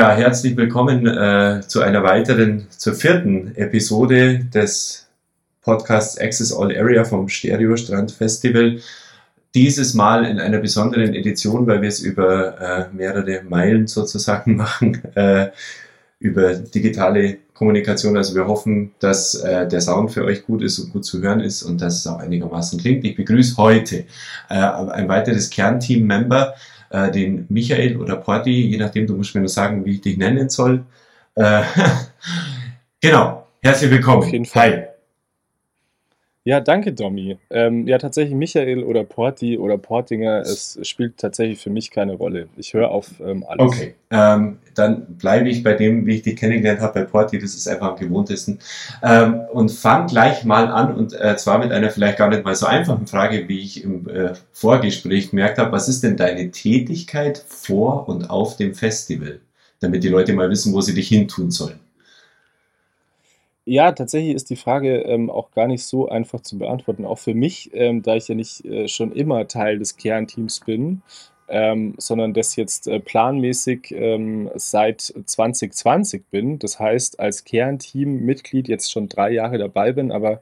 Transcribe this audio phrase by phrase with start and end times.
[0.00, 5.06] Ja, herzlich willkommen äh, zu einer weiteren, zur vierten Episode des
[5.60, 8.78] Podcasts Access All Area vom Stereo Strand Festival.
[9.54, 15.02] Dieses Mal in einer besonderen Edition, weil wir es über äh, mehrere Meilen sozusagen machen,
[15.16, 15.50] äh,
[16.18, 18.16] über digitale Kommunikation.
[18.16, 21.40] Also wir hoffen, dass äh, der Sound für euch gut ist und gut zu hören
[21.40, 23.04] ist und dass es auch einigermaßen klingt.
[23.04, 24.06] Ich begrüße heute
[24.48, 26.54] äh, ein weiteres Kernteam-Member,
[26.90, 30.16] äh, den Michael oder Porti, je nachdem, du musst mir nur sagen, wie ich dich
[30.16, 30.84] nennen soll.
[31.34, 31.62] Äh,
[33.00, 34.24] genau, herzlich willkommen.
[34.24, 34.72] Auf jeden Fall.
[34.72, 34.90] Hi.
[36.42, 37.36] Ja, danke, Domi.
[37.50, 42.48] Ähm, ja, tatsächlich Michael oder Porti oder Portinger, es spielt tatsächlich für mich keine Rolle.
[42.56, 43.66] Ich höre auf ähm, alles.
[43.66, 47.54] Okay, ähm, dann bleibe ich bei dem, wie ich dich kennengelernt habe, bei Porti, das
[47.54, 48.58] ist einfach am gewohntesten.
[49.02, 52.54] Ähm, und fang gleich mal an und äh, zwar mit einer vielleicht gar nicht mal
[52.54, 55.72] so einfachen Frage, wie ich im äh, Vorgespräch gemerkt habe.
[55.72, 59.40] Was ist denn deine Tätigkeit vor und auf dem Festival?
[59.80, 61.78] Damit die Leute mal wissen, wo sie dich hintun sollen.
[63.66, 67.04] Ja, tatsächlich ist die Frage ähm, auch gar nicht so einfach zu beantworten.
[67.04, 71.02] Auch für mich, ähm, da ich ja nicht äh, schon immer Teil des Kernteams bin,
[71.50, 76.58] ähm, sondern das jetzt äh, planmäßig ähm, seit 2020 bin.
[76.58, 80.40] Das heißt, als Kernteammitglied jetzt schon drei Jahre dabei bin, aber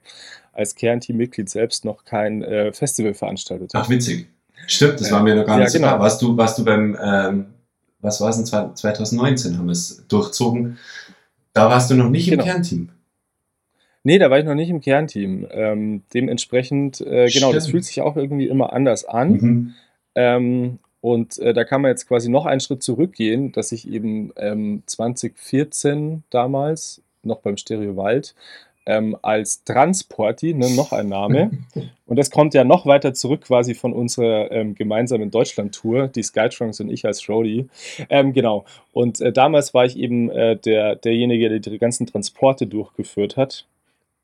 [0.53, 3.85] als Kernteammitglied selbst noch kein äh, Festival veranstaltet habe.
[3.85, 4.29] Ach, witzig.
[4.67, 5.89] Stimmt, das war mir noch gar nicht ja, genau.
[5.89, 6.01] klar.
[6.01, 7.47] Warst du, warst du beim, ähm,
[8.01, 10.79] was war es denn, 2019 haben wir es durchzogen.
[11.53, 12.43] Da warst du noch nicht genau.
[12.43, 12.91] im Kernteam.
[14.05, 15.47] Nee, da war ich noch nicht im Kernteam.
[15.51, 19.33] Ähm, dementsprechend, äh, genau, das fühlt sich auch irgendwie immer anders an.
[19.33, 19.75] Mhm.
[20.15, 24.33] Ähm, und äh, da kann man jetzt quasi noch einen Schritt zurückgehen, dass ich eben
[24.37, 28.35] ähm, 2014 damals, noch beim Stereo Wald,
[28.89, 31.51] ähm, als Transporti, ne, noch ein Name.
[32.07, 36.81] und das kommt ja noch weiter zurück quasi von unserer ähm, gemeinsamen Deutschland-Tour, die Skytrunks
[36.81, 37.69] und ich als Roadie.
[38.09, 38.65] Ähm, genau.
[38.93, 43.67] Und äh, damals war ich eben äh, der, derjenige, der die ganzen Transporte durchgeführt hat.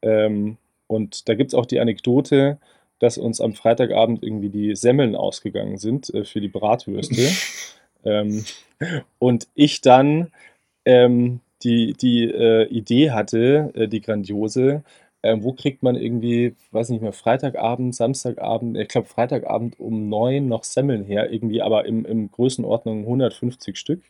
[0.02, 2.58] Ähm, und da gibt es auch die Anekdote,
[3.04, 7.30] dass uns am Freitagabend irgendwie die Semmeln ausgegangen sind äh, für die Bratwürste.
[8.04, 8.44] ähm,
[9.18, 10.32] und ich dann
[10.86, 14.84] ähm, die, die äh, Idee hatte, äh, die grandiose,
[15.20, 20.48] äh, wo kriegt man irgendwie, weiß nicht mehr, Freitagabend, Samstagabend, ich glaube Freitagabend um neun
[20.48, 24.02] noch Semmeln her, irgendwie, aber im, im Größenordnung 150 Stück.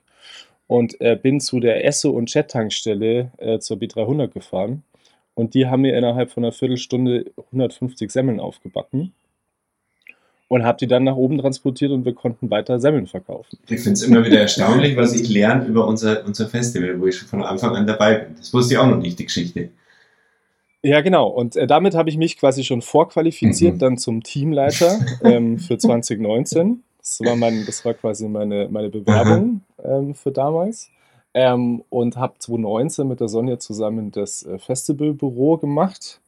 [0.66, 4.82] Und äh, bin zu der Esso- und Chat-Tankstelle äh, zur B300 gefahren
[5.34, 9.12] und die haben mir innerhalb von einer Viertelstunde 150 Semmeln aufgebacken
[10.48, 13.58] und habe die dann nach oben transportiert und wir konnten weiter Semmeln verkaufen.
[13.68, 17.16] Ich finde es immer wieder erstaunlich, was ich lerne über unser, unser Festival, wo ich
[17.16, 18.36] schon von Anfang an dabei bin.
[18.36, 19.70] Das wusste ich auch noch nicht, die Geschichte.
[20.82, 21.28] Ja, genau.
[21.28, 23.78] Und äh, damit habe ich mich quasi schon vorqualifiziert, mhm.
[23.78, 26.82] dann zum Teamleiter ähm, für 2019.
[26.98, 30.90] Das war, mein, das war quasi meine, meine Bewerbung ähm, für damals.
[31.34, 36.20] Ähm, und habe 2019 mit der Sonja zusammen das äh, Festivalbüro gemacht.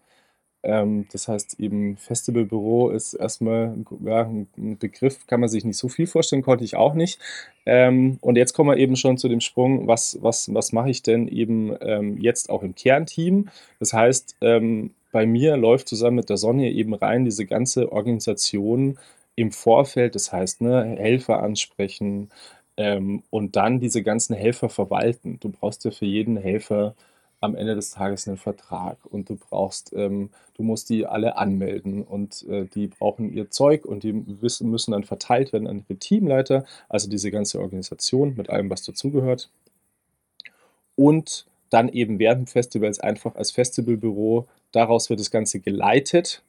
[0.66, 5.88] Ähm, das heißt eben, Festivalbüro ist erstmal ja, ein Begriff, kann man sich nicht so
[5.88, 7.20] viel vorstellen, konnte ich auch nicht.
[7.66, 11.02] Ähm, und jetzt kommen wir eben schon zu dem Sprung, was, was, was mache ich
[11.02, 13.48] denn eben ähm, jetzt auch im Kernteam?
[13.78, 18.98] Das heißt, ähm, bei mir läuft zusammen mit der Sonja eben rein diese ganze Organisation
[19.36, 22.30] im Vorfeld, das heißt, ne, Helfer ansprechen,
[22.76, 25.38] ähm, und dann diese ganzen Helfer verwalten.
[25.40, 26.94] Du brauchst ja für jeden Helfer
[27.40, 32.02] am Ende des Tages einen Vertrag und du brauchst, ähm, du musst die alle anmelden
[32.02, 35.98] und äh, die brauchen ihr Zeug und die müssen, müssen dann verteilt werden an ihre
[35.98, 39.50] Teamleiter, also diese ganze Organisation mit allem, was dazugehört.
[40.94, 46.42] Und dann eben während Festivals einfach als Festivalbüro, daraus wird das Ganze geleitet.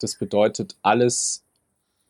[0.00, 1.42] Das bedeutet, alles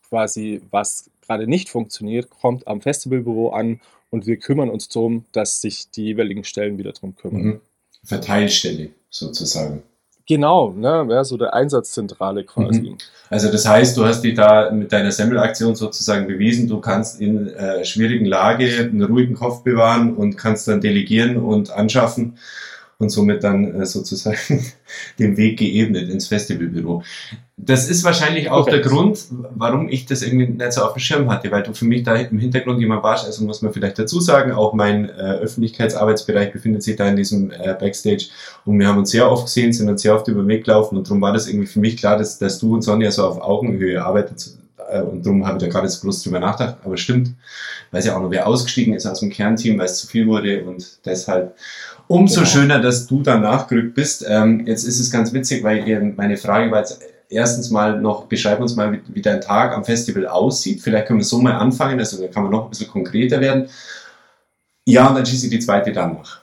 [0.09, 3.81] quasi, was gerade nicht funktioniert, kommt am Festivalbüro an
[4.11, 7.43] und wir kümmern uns darum, dass sich die jeweiligen Stellen wieder darum kümmern.
[7.43, 7.61] Mhm.
[8.03, 9.83] Verteilstelle sozusagen.
[10.27, 12.81] Genau, ne, ja, so der Einsatzzentrale quasi.
[12.81, 12.99] Mhm.
[13.31, 17.49] Also das heißt, du hast dich da mit deiner Semmelaktion sozusagen bewiesen, du kannst in
[17.49, 22.39] äh, schwierigen Lage einen ruhigen Kopf bewahren und kannst dann delegieren und anschaffen
[23.01, 24.37] und somit dann äh, sozusagen
[25.19, 27.03] den Weg geebnet ins Festivalbüro.
[27.57, 28.73] Das ist wahrscheinlich auch okay.
[28.73, 31.85] der Grund, warum ich das irgendwie nicht so auf dem Schirm hatte, weil du für
[31.85, 35.13] mich da im Hintergrund jemand warst, also muss man vielleicht dazu sagen, auch mein äh,
[35.13, 38.27] Öffentlichkeitsarbeitsbereich befindet sich da in diesem äh, Backstage
[38.65, 40.97] und wir haben uns sehr oft gesehen, sind uns sehr oft über den Weg gelaufen
[40.97, 43.41] und darum war das irgendwie für mich klar, dass, dass du und Sonja so auf
[43.41, 44.59] Augenhöhe arbeitet
[44.91, 47.35] äh, und darum habe ich da gerade so groß drüber nachgedacht, aber stimmt,
[47.91, 50.65] weiß ja auch noch, wer ausgestiegen ist aus dem Kernteam, weil es zu viel wurde
[50.65, 51.57] und deshalb
[52.07, 52.47] umso genau.
[52.47, 54.25] schöner, dass du da nachgerückt bist.
[54.29, 58.61] Ähm, jetzt ist es ganz witzig, weil meine Frage war jetzt erstens mal noch, beschreib
[58.61, 60.81] uns mal, wie, wie, dein Tag am Festival aussieht.
[60.81, 63.69] Vielleicht können wir so mal anfangen, also da kann man noch ein bisschen konkreter werden.
[64.85, 66.39] Ja, und dann schieße ich die zweite dann noch.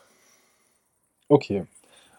[1.28, 1.66] Okay.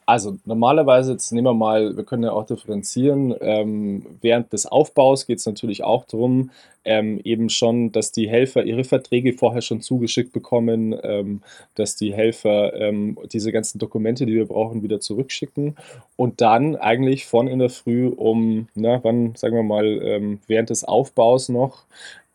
[0.08, 5.26] Also normalerweise, jetzt nehmen wir mal, wir können ja auch differenzieren, ähm, während des Aufbaus
[5.26, 6.50] geht es natürlich auch darum,
[6.84, 11.42] ähm, eben schon, dass die Helfer ihre Verträge vorher schon zugeschickt bekommen, ähm,
[11.74, 15.74] dass die Helfer ähm, diese ganzen Dokumente, die wir brauchen, wieder zurückschicken
[16.14, 20.70] und dann eigentlich von in der Früh um, na, wann, sagen wir mal, ähm, während
[20.70, 21.82] des Aufbaus noch,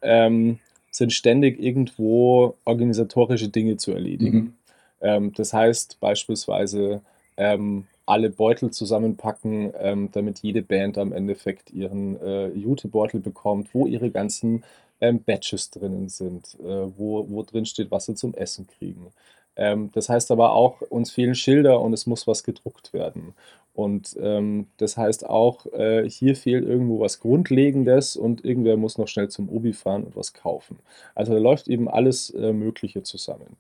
[0.02, 0.60] ähm,
[0.92, 4.58] sind ständig irgendwo organisatorische Dinge zu erledigen.
[5.02, 5.34] Mhm.
[5.34, 7.02] das heißt beispielsweise,
[7.42, 13.88] ähm, alle Beutel zusammenpacken, ähm, damit jede Band am Endeffekt ihren äh, Jutebeutel bekommt, wo
[13.88, 14.64] ihre ganzen
[15.02, 19.08] ähm, Badges drinnen sind, äh, wo, wo drin steht, was sie zum Essen kriegen.
[19.56, 23.34] Ähm, das heißt aber auch, uns fehlen Schilder und es muss was gedruckt werden.
[23.74, 29.08] Und ähm, das heißt auch, äh, hier fehlt irgendwo was Grundlegendes und irgendwer muss noch
[29.08, 30.78] schnell zum Obi fahren und was kaufen.
[31.16, 33.58] Also da läuft eben alles äh, Mögliche zusammen.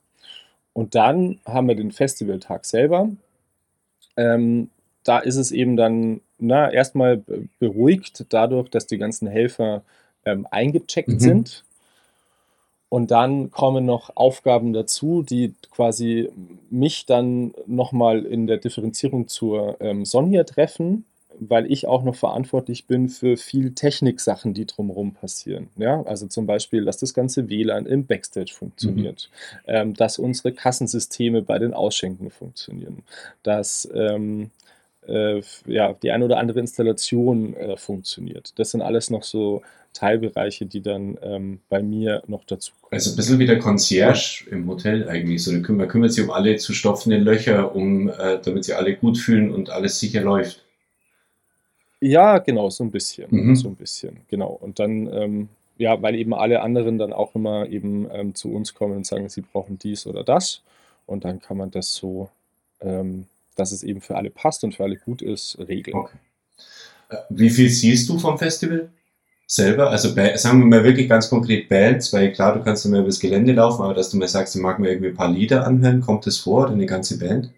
[0.73, 3.09] Und dann haben wir den Festivaltag selber.
[4.17, 4.69] Ähm,
[5.03, 7.23] da ist es eben dann na, erstmal
[7.59, 9.83] beruhigt dadurch, dass die ganzen Helfer
[10.25, 11.19] ähm, eingecheckt mhm.
[11.19, 11.63] sind.
[12.89, 16.29] Und dann kommen noch Aufgaben dazu, die quasi
[16.69, 21.05] mich dann nochmal in der Differenzierung zur ähm, Sonja treffen
[21.49, 25.69] weil ich auch noch verantwortlich bin für viel Techniksachen, die drumherum passieren.
[25.75, 29.29] Ja, also zum Beispiel, dass das ganze WLAN im Backstage funktioniert,
[29.65, 29.73] mhm.
[29.73, 33.03] ähm, dass unsere Kassensysteme bei den Ausschenken funktionieren,
[33.41, 34.51] dass ähm,
[35.07, 38.53] äh, ja, die eine oder andere Installation äh, funktioniert.
[38.59, 42.93] Das sind alles noch so Teilbereiche, die dann ähm, bei mir noch dazu kommen.
[42.93, 45.43] Also ein bisschen wie der Concierge im Hotel eigentlich.
[45.43, 49.17] So, man kümmert sich um alle zu stopfenden Löcher, um, äh, damit sie alle gut
[49.17, 50.63] fühlen und alles sicher läuft.
[52.01, 53.27] Ja, genau, so ein bisschen.
[53.29, 53.55] Mhm.
[53.55, 54.49] So ein bisschen, genau.
[54.49, 58.73] Und dann, ähm, ja, weil eben alle anderen dann auch immer eben ähm, zu uns
[58.73, 60.63] kommen und sagen, sie brauchen dies oder das.
[61.05, 62.29] Und dann kann man das so,
[62.81, 65.95] ähm, dass es eben für alle passt und für alle gut ist, regeln.
[65.95, 66.17] Okay.
[67.09, 68.89] Äh, wie viel siehst du vom Festival
[69.45, 69.91] selber?
[69.91, 73.19] Also sagen wir mal wirklich ganz konkret Bands, weil klar, du kannst immer über das
[73.19, 76.01] Gelände laufen, aber dass du mal sagst, du mag mir irgendwie ein paar Lieder anhören,
[76.01, 77.51] kommt das vor oder eine ganze Band?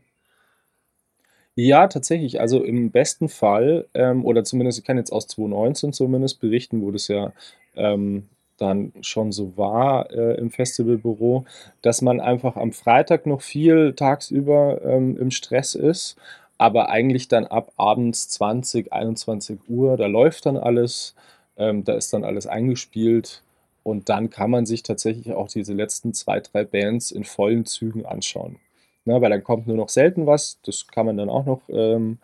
[1.56, 2.40] Ja, tatsächlich.
[2.42, 6.90] Also im besten Fall, ähm, oder zumindest, ich kann jetzt aus 2019 zumindest berichten, wo
[6.92, 7.32] das ja
[7.76, 8.28] ähm,
[8.58, 11.46] dann schon so war äh, im Festivalbüro,
[11.82, 16.16] dass man einfach am Freitag noch viel tagsüber ähm, im Stress ist,
[16.58, 21.16] aber eigentlich dann ab abends 20, 21 Uhr, da läuft dann alles,
[21.58, 23.44] ähm, da ist dann alles eingespielt
[23.84, 28.06] und dann kann man sich tatsächlich auch diese letzten zwei, drei Bands in vollen Zügen
[28.06, 28.58] anschauen.
[29.06, 30.60] Ne, weil dann kommt nur noch selten was.
[30.66, 32.20] Das kann man dann auch noch, ähm,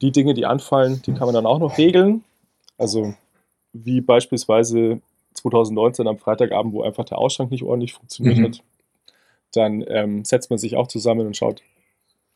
[0.00, 2.24] die Dinge, die anfallen, die kann man dann auch noch regeln.
[2.78, 3.14] Also
[3.72, 5.00] wie beispielsweise
[5.34, 8.44] 2019 am Freitagabend, wo einfach der Ausschank nicht ordentlich funktioniert mhm.
[8.44, 8.62] hat.
[9.52, 11.62] Dann ähm, setzt man sich auch zusammen und schaut,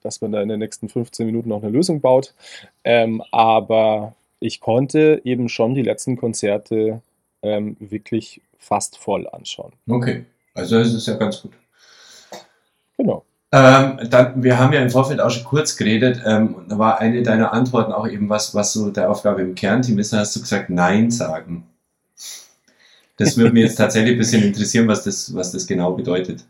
[0.02, 2.34] dass man da in den nächsten 15 Minuten noch eine Lösung baut.
[2.84, 7.00] Ähm, aber ich konnte eben schon die letzten Konzerte
[7.42, 9.72] ähm, wirklich fast voll anschauen.
[9.88, 10.24] Okay,
[10.54, 11.52] also das ist ja ganz gut.
[12.96, 13.24] Genau.
[13.56, 17.22] Ähm, dann, wir haben ja im Vorfeld auch schon kurz geredet, ähm, da war eine
[17.22, 20.40] deiner Antworten auch eben was, was so der Aufgabe im Kernteam ist, da hast du
[20.40, 21.64] gesagt, Nein sagen.
[23.16, 26.44] Das würde mich jetzt tatsächlich ein bisschen interessieren, was das, was das genau bedeutet.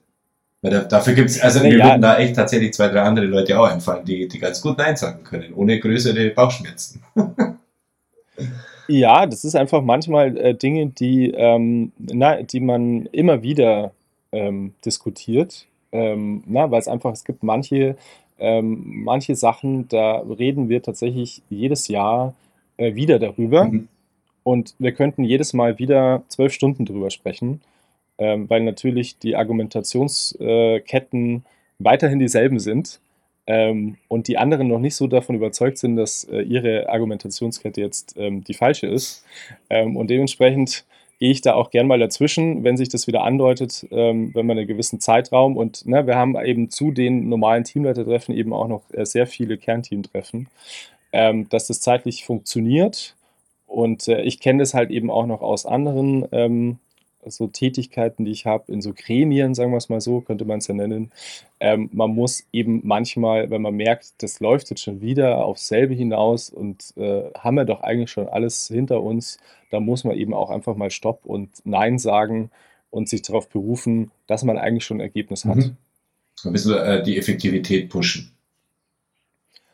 [0.62, 1.88] Weil da, dafür gibt's also mir ja.
[1.90, 4.96] würden da echt tatsächlich zwei, drei andere Leute auch einfallen, die, die ganz gut Nein
[4.96, 7.02] sagen können, ohne größere Bauchschmerzen.
[8.88, 13.92] ja, das ist einfach manchmal äh, Dinge, die, ähm, na, die man immer wieder
[14.32, 17.96] ähm, diskutiert ähm, weil es einfach, es gibt manche,
[18.38, 22.34] ähm, manche Sachen, da reden wir tatsächlich jedes Jahr
[22.76, 23.64] äh, wieder darüber.
[23.66, 23.88] Mhm.
[24.42, 27.62] Und wir könnten jedes Mal wieder zwölf Stunden drüber sprechen,
[28.18, 31.40] ähm, weil natürlich die Argumentationsketten äh,
[31.78, 33.00] weiterhin dieselben sind
[33.46, 38.16] ähm, und die anderen noch nicht so davon überzeugt sind, dass äh, ihre Argumentationskette jetzt
[38.18, 39.24] ähm, die falsche ist.
[39.70, 40.84] Ähm, und dementsprechend
[41.18, 44.58] gehe ich da auch gern mal dazwischen, wenn sich das wieder andeutet, ähm, wenn man
[44.58, 48.82] einen gewissen Zeitraum und ne, wir haben eben zu den normalen Teamleitertreffen eben auch noch
[48.92, 50.48] äh, sehr viele Kernteamtreffen,
[51.12, 53.16] ähm, dass das zeitlich funktioniert.
[53.66, 56.78] Und äh, ich kenne das halt eben auch noch aus anderen ähm,
[57.26, 60.58] so Tätigkeiten, die ich habe, in so Gremien, sagen wir es mal so, könnte man
[60.58, 61.10] es ja nennen.
[61.60, 65.94] Ähm, man muss eben manchmal, wenn man merkt, das läuft jetzt schon wieder aufs selbe
[65.94, 69.38] hinaus und äh, haben wir doch eigentlich schon alles hinter uns,
[69.70, 72.50] da muss man eben auch einfach mal Stopp und Nein sagen
[72.90, 75.56] und sich darauf berufen, dass man eigentlich schon ein Ergebnis hat.
[75.56, 75.76] Mhm.
[76.44, 78.30] Ein bisschen äh, die Effektivität pushen.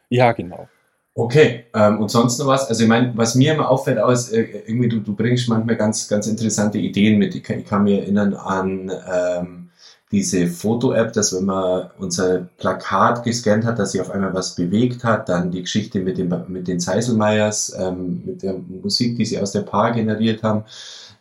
[0.09, 0.69] Ja, genau.
[1.15, 2.69] Okay, ähm, und sonst noch was?
[2.69, 6.09] Also ich meine, was mir immer auffällt, aus, äh, irgendwie du, du bringst manchmal ganz,
[6.09, 7.35] ganz interessante Ideen mit.
[7.35, 9.71] Ich kann, ich kann mich erinnern an ähm,
[10.13, 15.03] diese Foto-App, dass wenn man unser Plakat gescannt hat, dass sich auf einmal was bewegt
[15.05, 19.39] hat, dann die Geschichte mit, dem, mit den Zeiselmeyers, ähm, mit der Musik, die sie
[19.41, 20.65] aus der Paar generiert haben,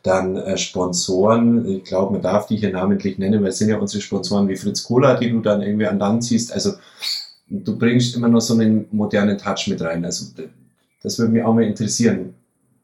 [0.03, 3.77] dann äh, Sponsoren, ich glaube, man darf die hier namentlich nennen, weil es sind ja
[3.77, 6.73] unsere Sponsoren wie Fritz Cola, die du dann irgendwie an Land ziehst, also
[7.49, 10.25] du bringst immer noch so einen modernen Touch mit rein, also
[11.01, 12.33] das würde mich auch mal interessieren,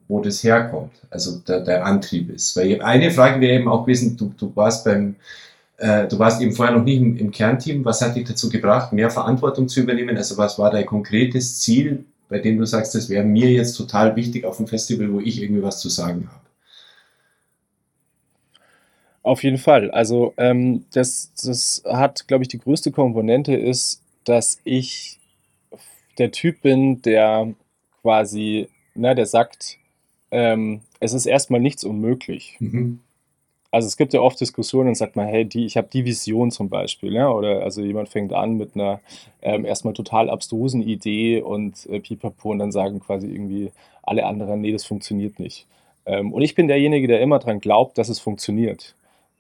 [0.07, 4.17] wo das herkommt, also der, der Antrieb ist, weil eine Frage wäre eben auch gewesen,
[4.17, 5.15] du, du warst beim
[5.77, 7.83] äh, du warst eben vorher noch nicht im, im, Kernteam.
[7.83, 10.15] Was hat dich dazu gebracht, mehr Verantwortung zu übernehmen?
[10.15, 14.15] Also was war dein konkretes Ziel, bei dem du sagst, das wäre mir jetzt total
[14.15, 16.45] wichtig auf dem Festival, wo ich irgendwie was zu sagen habe?
[19.21, 19.91] Auf jeden Fall.
[19.91, 25.19] Also ähm, das, das hat, glaube ich, die größte Komponente ist, dass ich
[26.17, 27.53] der Typ bin, der
[28.01, 29.77] quasi, na, der sagt,
[30.31, 32.57] ähm, es ist erstmal nichts unmöglich.
[32.59, 32.99] Mhm.
[33.71, 36.49] Also es gibt ja oft Diskussionen und sagt man, hey, die, ich habe die Vision
[36.49, 39.01] zum Beispiel, ja, oder also jemand fängt an mit einer
[39.41, 44.61] ähm, erstmal total abstrusen Idee und äh, pipapo und dann sagen quasi irgendwie alle anderen,
[44.61, 45.67] nee, das funktioniert nicht.
[46.05, 48.95] Ähm, und ich bin derjenige, der immer daran glaubt, dass es funktioniert.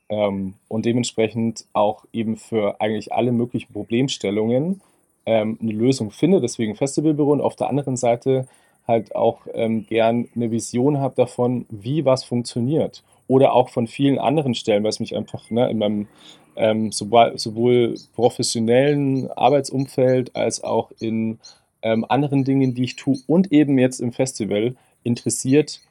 [0.09, 4.81] Ähm, und dementsprechend auch eben für eigentlich alle möglichen Problemstellungen
[5.25, 7.31] ähm, eine Lösung finde, deswegen Festivalbüro.
[7.31, 8.47] Und auf der anderen Seite
[8.87, 13.03] halt auch ähm, gern eine Vision habe davon, wie was funktioniert.
[13.27, 16.07] Oder auch von vielen anderen Stellen, was mich einfach ne, in meinem
[16.55, 21.39] ähm, sowohl, sowohl, professionellen Arbeitsumfeld als auch in
[21.81, 25.81] ähm, anderen Dingen, die ich tue und eben jetzt im Festival interessiert,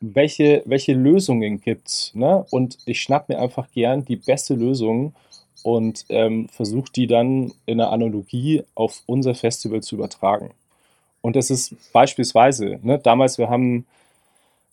[0.00, 2.12] welche, welche Lösungen gibt es.
[2.14, 2.44] Ne?
[2.50, 5.14] Und ich schnapp mir einfach gern die beste Lösung
[5.62, 10.50] und ähm, versuche die dann in einer Analogie auf unser Festival zu übertragen.
[11.20, 13.86] Und das ist beispielsweise, ne, damals, wir haben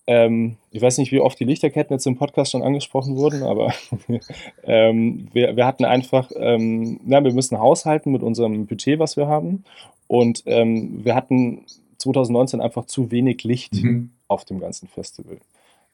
[0.07, 3.73] ähm, ich weiß nicht, wie oft die Lichterketten jetzt im Podcast schon angesprochen wurden, aber
[4.63, 9.27] ähm, wir, wir, hatten einfach, ähm, na, wir müssen haushalten mit unserem Budget, was wir
[9.27, 9.63] haben.
[10.07, 11.65] Und ähm, wir hatten
[11.97, 14.11] 2019 einfach zu wenig Licht mhm.
[14.27, 15.37] Auf dem ganzen Festival.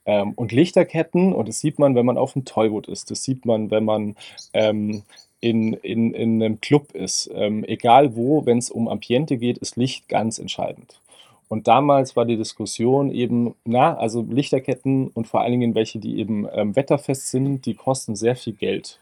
[0.05, 3.45] Ähm, und Lichterketten, und das sieht man, wenn man auf dem Tollwood ist, das sieht
[3.45, 4.15] man, wenn man
[4.53, 5.03] ähm,
[5.39, 7.27] in, in, in einem Club ist.
[7.33, 11.01] egal wo, wenn es um Ambiente geht, ist Licht ganz entscheidend.
[11.51, 16.17] Und damals war die Diskussion eben, na, also Lichterketten und vor allen Dingen welche, die
[16.17, 19.01] eben ähm, wetterfest sind, die kosten sehr viel Geld.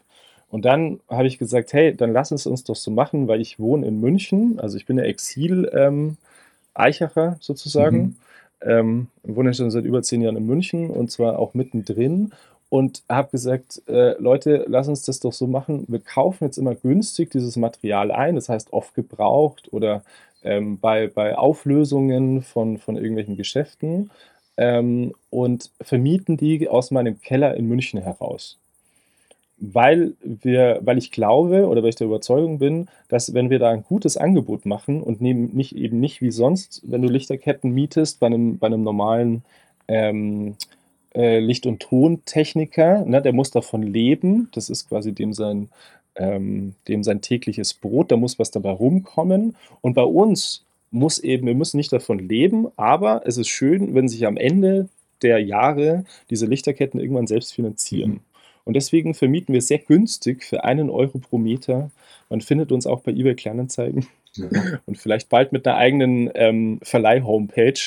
[0.50, 3.60] Und dann habe ich gesagt, hey, dann lass es uns doch so machen, weil ich
[3.60, 8.16] wohne in München, also ich bin der Exil-Eichacher ähm, sozusagen, mhm.
[8.62, 12.32] Ähm, wohne schon seit über zehn Jahren in München und zwar auch mittendrin
[12.68, 15.84] und habe gesagt, äh, Leute, lass uns das doch so machen.
[15.88, 20.02] Wir kaufen jetzt immer günstig dieses Material ein, das heißt oft gebraucht oder
[20.42, 24.10] ähm, bei, bei Auflösungen von, von irgendwelchen Geschäften
[24.56, 28.56] ähm, und vermieten die aus meinem Keller in München heraus.
[29.62, 33.70] Weil, wir, weil ich glaube oder weil ich der Überzeugung bin, dass wenn wir da
[33.70, 38.20] ein gutes Angebot machen und nehmen nicht, eben nicht wie sonst, wenn du Lichterketten mietest
[38.20, 39.42] bei einem, bei einem normalen
[39.86, 40.56] ähm,
[41.14, 45.68] äh, Licht- und Tontechniker, ne, der muss davon leben, das ist quasi dem sein,
[46.14, 49.56] ähm, dem sein tägliches Brot, da muss was dabei rumkommen.
[49.80, 54.08] Und bei uns muss eben, wir müssen nicht davon leben, aber es ist schön, wenn
[54.08, 54.88] sich am Ende
[55.22, 58.12] der Jahre diese Lichterketten irgendwann selbst finanzieren.
[58.12, 58.20] Mhm.
[58.70, 61.90] Und deswegen vermieten wir sehr günstig für einen Euro pro Meter.
[62.28, 64.78] Man findet uns auch bei eBay Kleinanzeigen mhm.
[64.86, 67.80] und vielleicht bald mit einer eigenen ähm, Verleih-Homepage,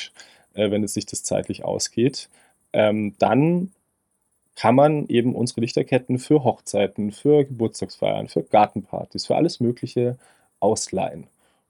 [0.55, 2.27] äh, wenn es sich das zeitlich ausgeht.
[2.73, 3.71] Ähm, dann
[4.57, 10.17] kann man eben unsere Lichterketten für Hochzeiten, für Geburtstagsfeiern, für Gartenpartys, für alles Mögliche
[10.59, 11.27] ausleihen.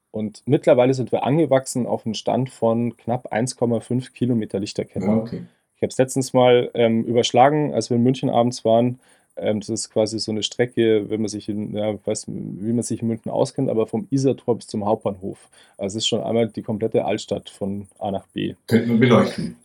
[0.09, 5.07] Und mittlerweile sind wir angewachsen auf einen Stand von knapp 1,5 Kilometer Lichterketten.
[5.07, 5.43] Ja, okay.
[5.75, 8.99] Ich habe es letztens mal ähm, überschlagen, als wir in München abends waren.
[9.35, 12.83] Ähm, das ist quasi so eine Strecke, wenn man sich in, ja, weiß, wie man
[12.83, 15.49] sich in München auskennt, aber vom Isartor bis zum Hauptbahnhof.
[15.77, 18.55] Also es ist schon einmal die komplette Altstadt von A nach B.
[18.67, 19.57] Könnten wir beleuchten.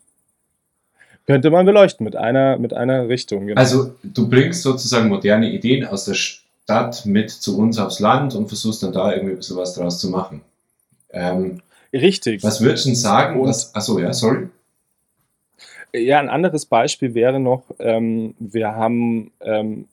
[1.27, 3.47] Könnte man beleuchten mit einer, mit einer Richtung.
[3.47, 3.61] Genau.
[3.61, 8.49] Also du bringst sozusagen moderne Ideen aus der Stadt mit zu uns aufs Land und
[8.49, 10.41] versuchst dann da irgendwie ein bisschen was draus zu machen.
[11.11, 11.61] Ähm,
[11.93, 12.43] Richtig.
[12.43, 13.45] Was würdest du denn sagen?
[13.45, 14.49] Was, achso, ja, sorry.
[15.95, 19.88] Ja, ein anderes Beispiel wäre noch, ähm, wir haben, ähm,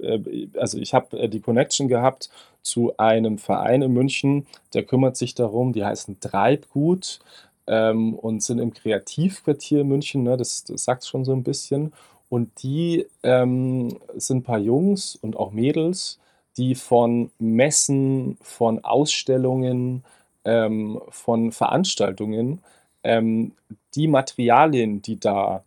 [0.00, 2.30] äh, also ich habe äh, die Connection gehabt
[2.62, 7.20] zu einem Verein in München, der kümmert sich darum, die heißen Treibgut
[7.68, 11.92] ähm, und sind im Kreativquartier München, ne, das, das sagt schon so ein bisschen.
[12.28, 16.18] Und die ähm, sind ein paar Jungs und auch Mädels,
[16.56, 20.04] die von Messen, von Ausstellungen,
[20.44, 22.60] ähm, von Veranstaltungen
[23.04, 23.52] ähm,
[23.98, 25.64] die Materialien, die da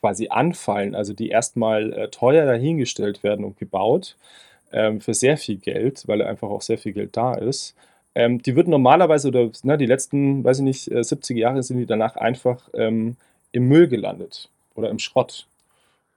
[0.00, 4.16] quasi anfallen, also die erstmal äh, teuer dahingestellt werden und gebaut,
[4.72, 7.74] ähm, für sehr viel Geld, weil einfach auch sehr viel Geld da ist,
[8.14, 11.78] ähm, die würden normalerweise, oder ne, die letzten, weiß ich nicht, 70 äh, Jahre sind
[11.78, 13.16] die danach einfach ähm,
[13.52, 15.46] im Müll gelandet oder im Schrott.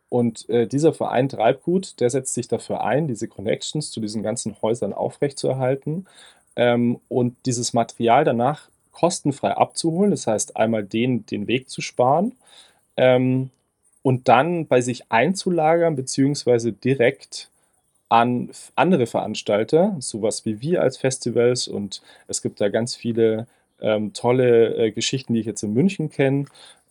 [0.09, 4.59] Und äh, dieser Verein Treibgut, der setzt sich dafür ein, diese Connections zu diesen ganzen
[4.63, 6.07] Häusern aufrechtzuerhalten
[6.55, 10.11] ähm, und dieses Material danach kostenfrei abzuholen.
[10.11, 12.33] Das heißt, einmal den, den Weg zu sparen
[12.97, 13.49] ähm,
[14.01, 17.49] und dann bei sich einzulagern, beziehungsweise direkt
[18.09, 21.67] an andere Veranstalter, sowas wie wir als Festivals.
[21.67, 23.47] Und es gibt da ganz viele
[23.81, 26.45] ähm, tolle äh, Geschichten, die ich jetzt in München kenne,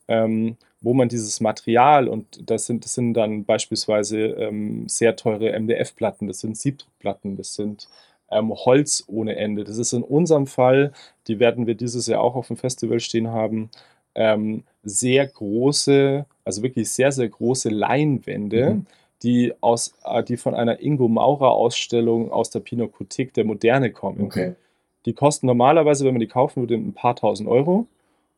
[0.08, 5.52] ähm, wo man dieses Material und das sind, das sind dann beispielsweise ähm, sehr teure
[5.52, 7.88] MDF-Platten, das sind Siebdruckplatten, das sind
[8.30, 9.64] ähm, Holz ohne Ende.
[9.64, 10.92] Das ist in unserem Fall,
[11.26, 13.70] die werden wir dieses Jahr auch auf dem Festival stehen haben,
[14.14, 18.74] ähm, sehr große, also wirklich sehr, sehr große Leinwände.
[18.74, 18.86] Mhm
[19.22, 24.22] die, aus, äh, die von einer Ingo Maurer-Ausstellung aus der Pinakothek der Moderne kommen.
[24.22, 24.54] Okay.
[25.06, 27.86] Die kosten normalerweise, wenn man die kaufen würde, ein paar tausend Euro.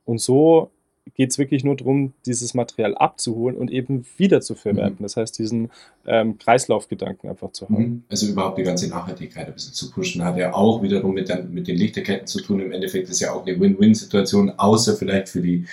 [0.04, 0.70] Und so
[1.14, 4.97] geht es wirklich nur darum, dieses Material abzuholen und eben wieder zu verwerten.
[4.99, 5.02] Mhm.
[5.02, 5.71] Das heißt, diesen
[6.06, 7.76] ähm, Kreislaufgedanken einfach zu haben.
[7.76, 8.04] Mhm.
[8.09, 11.42] Also überhaupt die ganze Nachhaltigkeit ein bisschen zu pushen, hat ja auch wiederum mit, der,
[11.42, 12.61] mit den Lichterketten zu tun.
[12.61, 15.66] Im Endeffekt ist ja auch eine Win-Win-Situation, außer vielleicht für die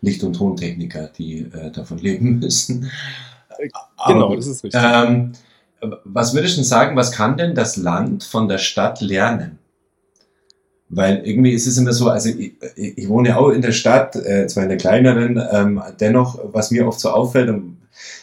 [0.00, 2.90] Licht- und Tontechniker, die äh, davon leben müssen.
[4.06, 4.80] Genau, Aber, das ist richtig.
[4.82, 5.32] Ähm,
[6.04, 9.59] was würdest du sagen, was kann denn das Land von der Stadt lernen?
[10.92, 14.48] Weil irgendwie ist es immer so, also ich, ich wohne auch in der Stadt, äh,
[14.48, 17.54] zwar in der kleineren, ähm, dennoch, was mir oft so auffällt,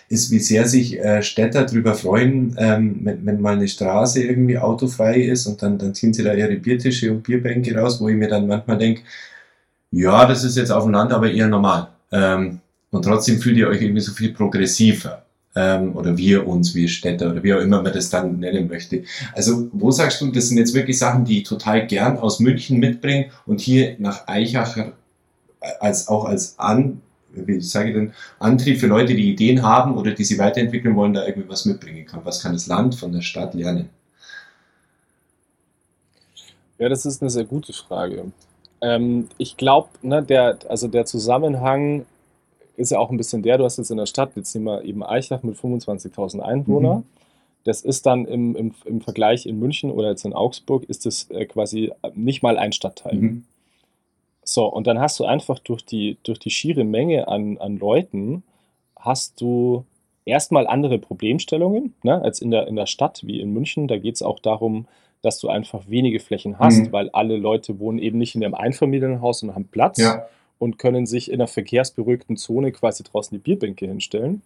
[0.10, 4.58] ist, wie sehr sich äh, Städter darüber freuen, ähm, wenn, wenn mal eine Straße irgendwie
[4.58, 8.16] autofrei ist und dann, dann ziehen sie da ihre Biertische und Bierbänke raus, wo ich
[8.16, 9.02] mir dann manchmal denke,
[9.92, 11.88] ja, das ist jetzt auf dem Land aber eher normal.
[12.12, 12.60] Ähm,
[12.92, 15.24] und trotzdem fühlt ihr euch irgendwie so viel progressiver
[15.58, 19.04] ähm, oder wir uns, wir Städte oder wie auch immer man das dann nennen möchte.
[19.34, 22.80] Also wo sagst du, das sind jetzt wirklich Sachen, die ich total gern aus München
[22.80, 24.94] mitbringe und hier nach Eichacher
[25.80, 30.12] als auch als an wie sage ich denn, Antrieb für Leute, die Ideen haben oder
[30.12, 32.22] die sie weiterentwickeln wollen, da irgendwie was mitbringen kann.
[32.24, 33.90] Was kann das Land von der Stadt lernen?
[36.80, 38.32] Ja, das ist eine sehr gute Frage.
[38.82, 42.06] Ähm, ich glaube, ne, der, also der Zusammenhang
[42.78, 44.84] ist ja auch ein bisschen der, du hast jetzt in der Stadt, jetzt nehmen wir
[44.84, 47.00] eben Eichach mit 25.000 Einwohnern.
[47.00, 47.04] Mhm.
[47.64, 51.30] Das ist dann im, im, im Vergleich in München oder jetzt in Augsburg, ist das
[51.32, 53.16] äh, quasi nicht mal ein Stadtteil.
[53.16, 53.44] Mhm.
[54.44, 58.44] So, und dann hast du einfach durch die, durch die schiere Menge an, an Leuten,
[58.96, 59.84] hast du
[60.24, 63.88] erstmal andere Problemstellungen ne, als in der, in der Stadt wie in München.
[63.88, 64.88] Da geht es auch darum,
[65.24, 66.92] dass du einfach wenige Flächen hast, mhm.
[66.92, 69.98] weil alle Leute wohnen eben nicht in einem Einfamilienhaus und haben Platz.
[69.98, 70.28] Ja
[70.60, 74.42] und können sich in einer verkehrsberuhigten Zone quasi draußen die Bierbänke hinstellen.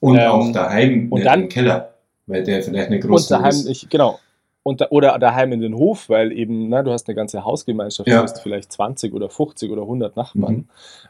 [0.00, 1.94] Und ähm, auch daheim und dann, im Keller,
[2.26, 3.68] weil der vielleicht eine große und daheim, ist.
[3.68, 4.18] Ich, genau.
[4.62, 8.08] Und da, oder daheim in den Hof, weil eben, na, du hast eine ganze Hausgemeinschaft,
[8.08, 8.16] ja.
[8.16, 10.54] du hast vielleicht 20 oder 50 oder 100 Nachbarn.
[10.54, 10.68] Mhm.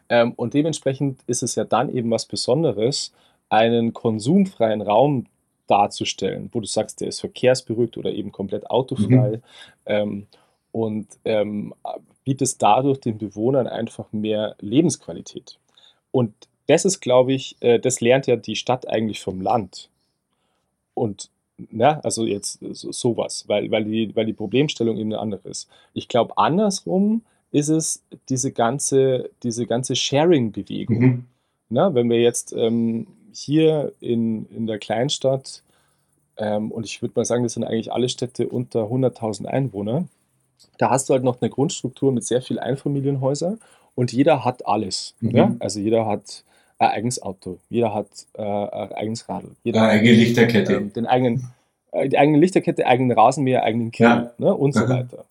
[0.09, 3.13] Ähm, und dementsprechend ist es ja dann eben was Besonderes,
[3.49, 5.27] einen konsumfreien Raum
[5.69, 9.37] darzustellen, wo du sagst, der ist verkehrsberuhigt oder eben komplett autofrei.
[9.37, 9.43] Mhm.
[9.87, 10.27] Ähm,
[10.75, 11.73] und ähm,
[12.25, 15.57] bietet dadurch den Bewohnern einfach mehr Lebensqualität.
[16.11, 16.35] Und
[16.67, 19.89] das ist, glaube ich, äh, das lernt ja die Stadt eigentlich vom Land.
[20.95, 21.31] Und
[21.71, 25.69] ja, also jetzt so, sowas, weil, weil, die, weil die Problemstellung eben eine andere ist.
[25.93, 30.99] Ich glaube, andersrum ist es diese ganze, diese ganze Sharing-Bewegung.
[30.99, 31.25] Mhm.
[31.69, 35.63] Na, wenn wir jetzt ähm, hier in, in der Kleinstadt,
[36.37, 40.09] ähm, und ich würde mal sagen, das sind eigentlich alle Städte unter 100.000 Einwohner,
[40.79, 43.61] da hast du halt noch eine Grundstruktur mit sehr vielen Einfamilienhäusern
[43.95, 45.15] und jeder hat alles.
[45.21, 45.31] Mhm.
[45.31, 45.57] Ja?
[45.61, 46.45] Also jeder hat
[46.79, 50.75] ein eigenes Auto, jeder hat äh, ein eigenes Radl, jeder eine eigene Lichterkette.
[50.75, 51.51] Ähm, den eigenen,
[51.93, 54.33] äh, die eigene Lichterkette, eigenen Rasenmäher, eigenen Grill ja.
[54.39, 54.55] ne?
[54.55, 54.89] und so mhm.
[54.89, 55.25] weiter.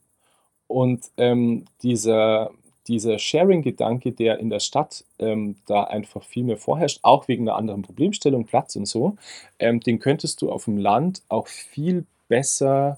[0.67, 2.51] Und ähm, dieser,
[2.87, 7.57] dieser Sharing-Gedanke, der in der Stadt ähm, da einfach viel mehr vorherrscht, auch wegen einer
[7.57, 9.17] anderen Problemstellung, Platz und so,
[9.59, 12.97] ähm, den könntest du auf dem Land auch viel besser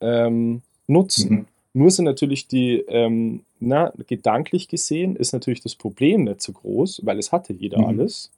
[0.00, 1.30] ähm, nutzen.
[1.30, 1.46] Mhm.
[1.76, 7.02] Nur sind natürlich die, ähm, na, gedanklich gesehen, ist natürlich das Problem nicht so groß,
[7.04, 7.84] weil es hatte jeder mhm.
[7.84, 8.30] alles.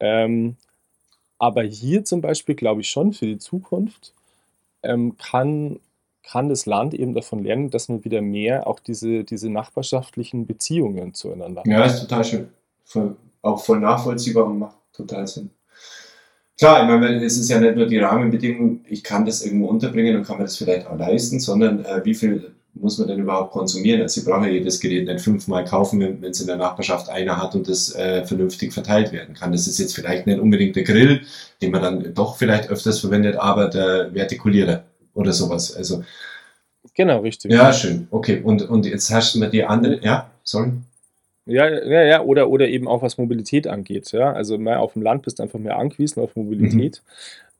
[0.00, 0.56] Ähm,
[1.36, 4.14] aber hier zum Beispiel glaube ich schon für die Zukunft
[4.82, 5.80] ähm, kann,
[6.22, 11.12] kann das Land eben davon lernen, dass man wieder mehr auch diese, diese nachbarschaftlichen Beziehungen
[11.12, 11.66] zueinander hat.
[11.66, 12.48] Ja, ist total schön.
[12.86, 15.50] Voll, auch voll nachvollziehbar und macht total Sinn.
[16.58, 20.16] Klar, ich meine, es ist ja nicht nur die Rahmenbedingungen, ich kann das irgendwo unterbringen
[20.16, 23.52] und kann mir das vielleicht auch leisten, sondern äh, wie viel muss man denn überhaupt
[23.52, 24.02] konsumieren?
[24.02, 27.40] Also sie brauchen ja jedes Gerät nicht fünfmal kaufen, wenn es in der Nachbarschaft einer
[27.40, 29.52] hat und das äh, vernünftig verteilt werden kann.
[29.52, 31.22] Das ist jetzt vielleicht nicht unbedingt der Grill,
[31.60, 35.74] den man dann doch vielleicht öfters verwendet, aber der Vertikulierer oder sowas.
[35.74, 36.02] Also
[36.94, 37.52] Genau, richtig.
[37.52, 38.08] Ja, schön.
[38.10, 38.40] Okay.
[38.42, 40.72] Und, und jetzt hast du die andere, ja, sorry.
[41.46, 44.10] Ja, ja, ja, oder, oder eben auch was Mobilität angeht.
[44.12, 44.32] Ja?
[44.32, 47.02] Also mehr auf dem Land bist du einfach mehr angewiesen auf Mobilität.
[47.04, 47.10] Mhm.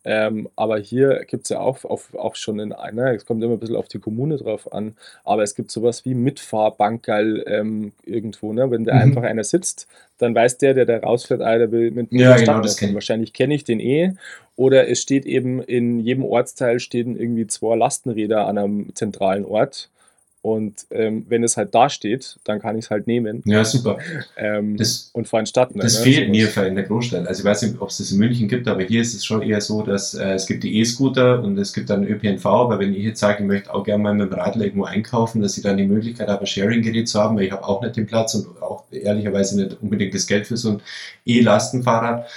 [0.08, 3.54] Ähm, aber hier gibt es ja auch, auf, auch schon in einer, es kommt immer
[3.54, 4.94] ein bisschen auf die Kommune drauf an,
[5.24, 8.70] aber es gibt sowas wie Mitfahrbankerl ähm, irgendwo, ne?
[8.70, 9.00] Wenn da mhm.
[9.00, 12.60] einfach einer sitzt, dann weiß der, der da rausfährt, ah, der will mit ja, genau,
[12.60, 14.12] das kenn Wahrscheinlich kenne ich den eh.
[14.54, 19.90] Oder es steht eben in jedem Ortsteil stehen irgendwie zwei Lastenräder an einem zentralen Ort.
[20.46, 23.42] Und ähm, wenn es halt da steht, dann kann ich es halt nehmen.
[23.46, 23.98] Ja, super.
[24.36, 25.70] Ähm, das, und fahren Stadt.
[25.74, 26.04] Das ne?
[26.04, 27.26] fehlt mir in der Großstadt.
[27.26, 29.42] Also ich weiß nicht, ob es das in München gibt, aber hier ist es schon
[29.42, 32.46] eher so, dass äh, es gibt die E-Scooter und es gibt dann ÖPNV.
[32.46, 35.42] Aber wenn ich jetzt sage, ich möchte auch gerne mal mit dem Radl irgendwo einkaufen,
[35.42, 37.96] dass ich dann die Möglichkeit habe, ein Sharing-Gerät zu haben, weil ich habe auch nicht
[37.96, 40.80] den Platz und auch ehrlicherweise nicht unbedingt das Geld für so ein
[41.24, 42.28] E-Lastenfahrrad.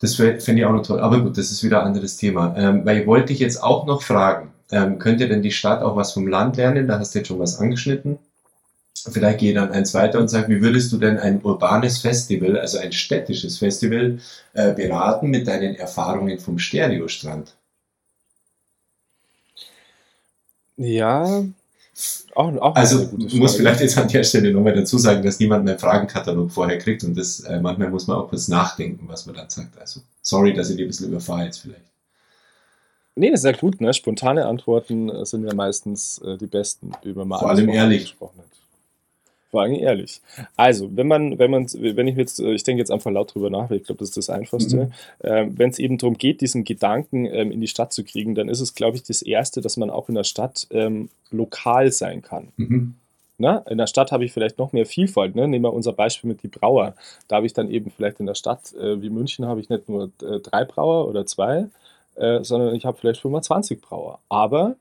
[0.00, 1.00] Das fände ich auch noch toll.
[1.00, 2.54] Aber gut, das ist wieder ein anderes Thema.
[2.58, 5.96] Ähm, weil ich wollte dich jetzt auch noch fragen, ähm, könnte denn die Stadt auch
[5.96, 6.88] was vom Land lernen?
[6.88, 8.18] Da hast du jetzt schon was angeschnitten.
[8.94, 12.78] Vielleicht gehe dann eins weiter und sage, wie würdest du denn ein urbanes Festival, also
[12.78, 14.18] ein städtisches Festival,
[14.54, 17.54] äh, beraten mit deinen Erfahrungen vom Stereostrand?
[20.76, 21.44] Ja,
[22.34, 25.78] auch, auch also muss vielleicht jetzt an der Stelle nochmal dazu sagen, dass niemand meinen
[25.78, 29.50] Fragenkatalog vorher kriegt und das äh, manchmal muss man auch kurz nachdenken, was man dann
[29.50, 29.78] sagt.
[29.78, 31.91] Also sorry, dass ich die ein bisschen überfahre jetzt vielleicht.
[33.14, 33.92] Nee, das ist ja gut, ne?
[33.92, 38.16] Spontane Antworten äh, sind ja meistens äh, die besten, wie man mal Vor allem ehrlich.
[39.50, 40.22] Vor allem ehrlich.
[40.56, 43.50] Also, wenn man, wenn man, wenn ich jetzt, äh, ich denke jetzt einfach laut drüber
[43.50, 44.76] nach, weil ich glaube, das ist das Einfachste.
[44.76, 44.92] Mhm.
[45.22, 48.48] Ähm, wenn es eben darum geht, diesen Gedanken ähm, in die Stadt zu kriegen, dann
[48.48, 52.22] ist es, glaube ich, das Erste, dass man auch in der Stadt ähm, lokal sein
[52.22, 52.48] kann.
[52.56, 52.94] Mhm.
[53.36, 55.34] Na, in der Stadt habe ich vielleicht noch mehr Vielfalt.
[55.34, 55.48] Ne?
[55.48, 56.94] Nehmen wir unser Beispiel mit die Brauer.
[57.28, 59.88] Da habe ich dann eben vielleicht in der Stadt äh, wie München habe ich nicht
[59.88, 61.66] nur äh, drei Brauer oder zwei,
[62.16, 64.18] äh, sondern ich habe vielleicht 25 Brauer.
[64.28, 64.76] Aber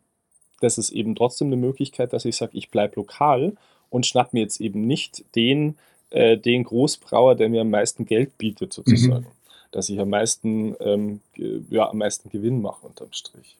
[0.61, 3.53] das ist eben trotzdem eine Möglichkeit, dass ich sage, ich bleibe lokal
[3.89, 5.77] und schnapp mir jetzt eben nicht den,
[6.11, 9.25] äh, den Großbrauer, der mir am meisten Geld bietet, sozusagen.
[9.25, 9.71] Mhm.
[9.71, 11.21] Dass ich am meisten, ähm,
[11.69, 13.55] ja, am meisten Gewinn mache unterm Strich.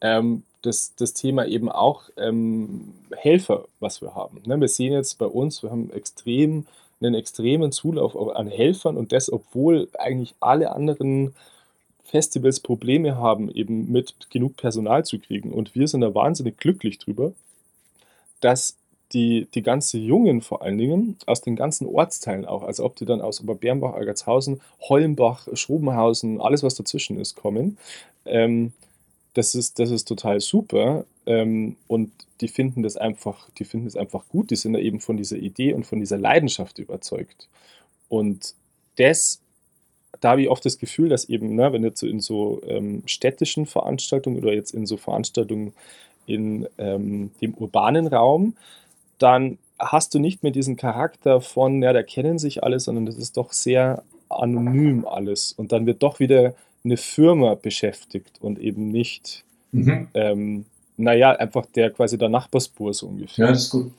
[0.00, 4.42] Ähm, das, das Thema eben auch ähm, Helfer, was wir haben.
[4.46, 6.66] Ne, wir sehen jetzt bei uns, wir haben extrem,
[7.00, 11.34] einen extremen Zulauf an Helfern und das, obwohl eigentlich alle anderen
[12.08, 15.52] Festivals Probleme haben, eben mit genug Personal zu kriegen.
[15.52, 17.32] Und wir sind da wahnsinnig glücklich drüber,
[18.40, 18.76] dass
[19.12, 23.04] die, die ganze Jungen vor allen Dingen aus den ganzen Ortsteilen auch, also ob die
[23.04, 27.78] dann aus Oberbernbach, Algertshausen, Hollenbach, Schrobenhausen, alles was dazwischen ist, kommen.
[28.24, 28.72] Ähm,
[29.34, 31.04] das ist, das ist total super.
[31.26, 34.50] Ähm, und die finden das einfach, die finden das einfach gut.
[34.50, 37.48] Die sind da eben von dieser Idee und von dieser Leidenschaft überzeugt.
[38.08, 38.54] Und
[38.96, 39.40] das
[40.20, 43.02] da habe ich oft das Gefühl, dass eben, ne, wenn jetzt so in so ähm,
[43.06, 45.72] städtischen Veranstaltungen oder jetzt in so Veranstaltungen
[46.26, 48.54] in ähm, dem urbanen Raum,
[49.18, 53.16] dann hast du nicht mehr diesen Charakter von, ja, da kennen sich alle, sondern das
[53.16, 55.52] ist doch sehr anonym alles.
[55.52, 56.54] Und dann wird doch wieder
[56.84, 60.08] eine Firma beschäftigt und eben nicht, mhm.
[60.14, 60.64] ähm,
[60.96, 63.46] naja, einfach der quasi der Nachbarsbur so ungefähr.
[63.46, 63.92] Ja, das ist gut.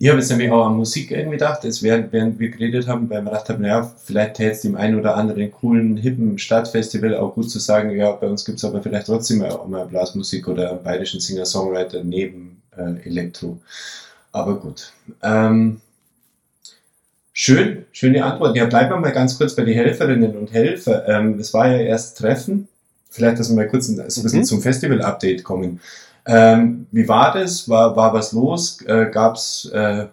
[0.00, 3.10] Ich habe jetzt nämlich auch an Musik irgendwie gedacht, als während, während wir geredet haben,
[3.10, 7.16] weil wir gedacht haben, naja, vielleicht täte es dem einen oder anderen coolen, hippen Stadtfestival
[7.16, 10.46] auch gut zu sagen, ja, bei uns gibt es aber vielleicht trotzdem auch mal Blasmusik
[10.46, 13.60] oder einen bayerischen Singer-Songwriter neben äh, Elektro.
[14.30, 14.92] Aber gut.
[15.20, 15.80] Ähm,
[17.32, 18.56] schön, schöne Antwort.
[18.56, 21.08] Ja, bleiben wir mal ganz kurz bei den Helferinnen und Helfer.
[21.08, 22.68] Ähm, es war ja erst Treffen.
[23.10, 24.44] Vielleicht, dass wir mal kurz ein, also ein bisschen mhm.
[24.44, 25.80] zum Festival-Update kommen.
[26.28, 27.68] Ähm, wie war das?
[27.68, 28.80] War, war was los?
[28.82, 30.06] Äh, Gab es äh,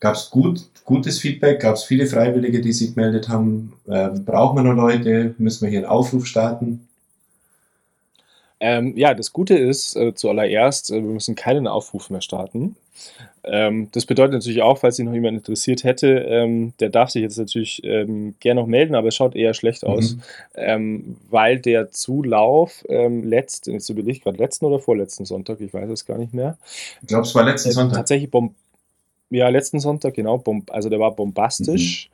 [0.00, 1.60] gab's gut, gutes Feedback?
[1.60, 3.74] Gab es viele Freiwillige, die sich gemeldet haben?
[3.86, 5.34] Äh, brauchen wir noch Leute?
[5.38, 6.87] Müssen wir hier einen Aufruf starten?
[8.60, 12.76] Ähm, ja, das Gute ist äh, zuallererst, äh, wir müssen keinen Aufruf mehr starten.
[13.44, 17.22] Ähm, das bedeutet natürlich auch, falls sich noch jemand interessiert hätte, ähm, der darf sich
[17.22, 20.16] jetzt natürlich ähm, gerne noch melden, aber es schaut eher schlecht aus,
[20.56, 21.16] mhm.
[21.30, 25.88] Weil der Zulauf ähm, letzt, jetzt überlege ich gerade, letzten oder vorletzten Sonntag, ich weiß
[25.90, 26.58] es gar nicht mehr.
[27.00, 27.98] Ich glaube, es war letzten äh, Sonntag.
[27.98, 28.30] Tatsächlich,
[29.30, 32.10] ja, letzten Sonntag, genau, also der war bombastisch.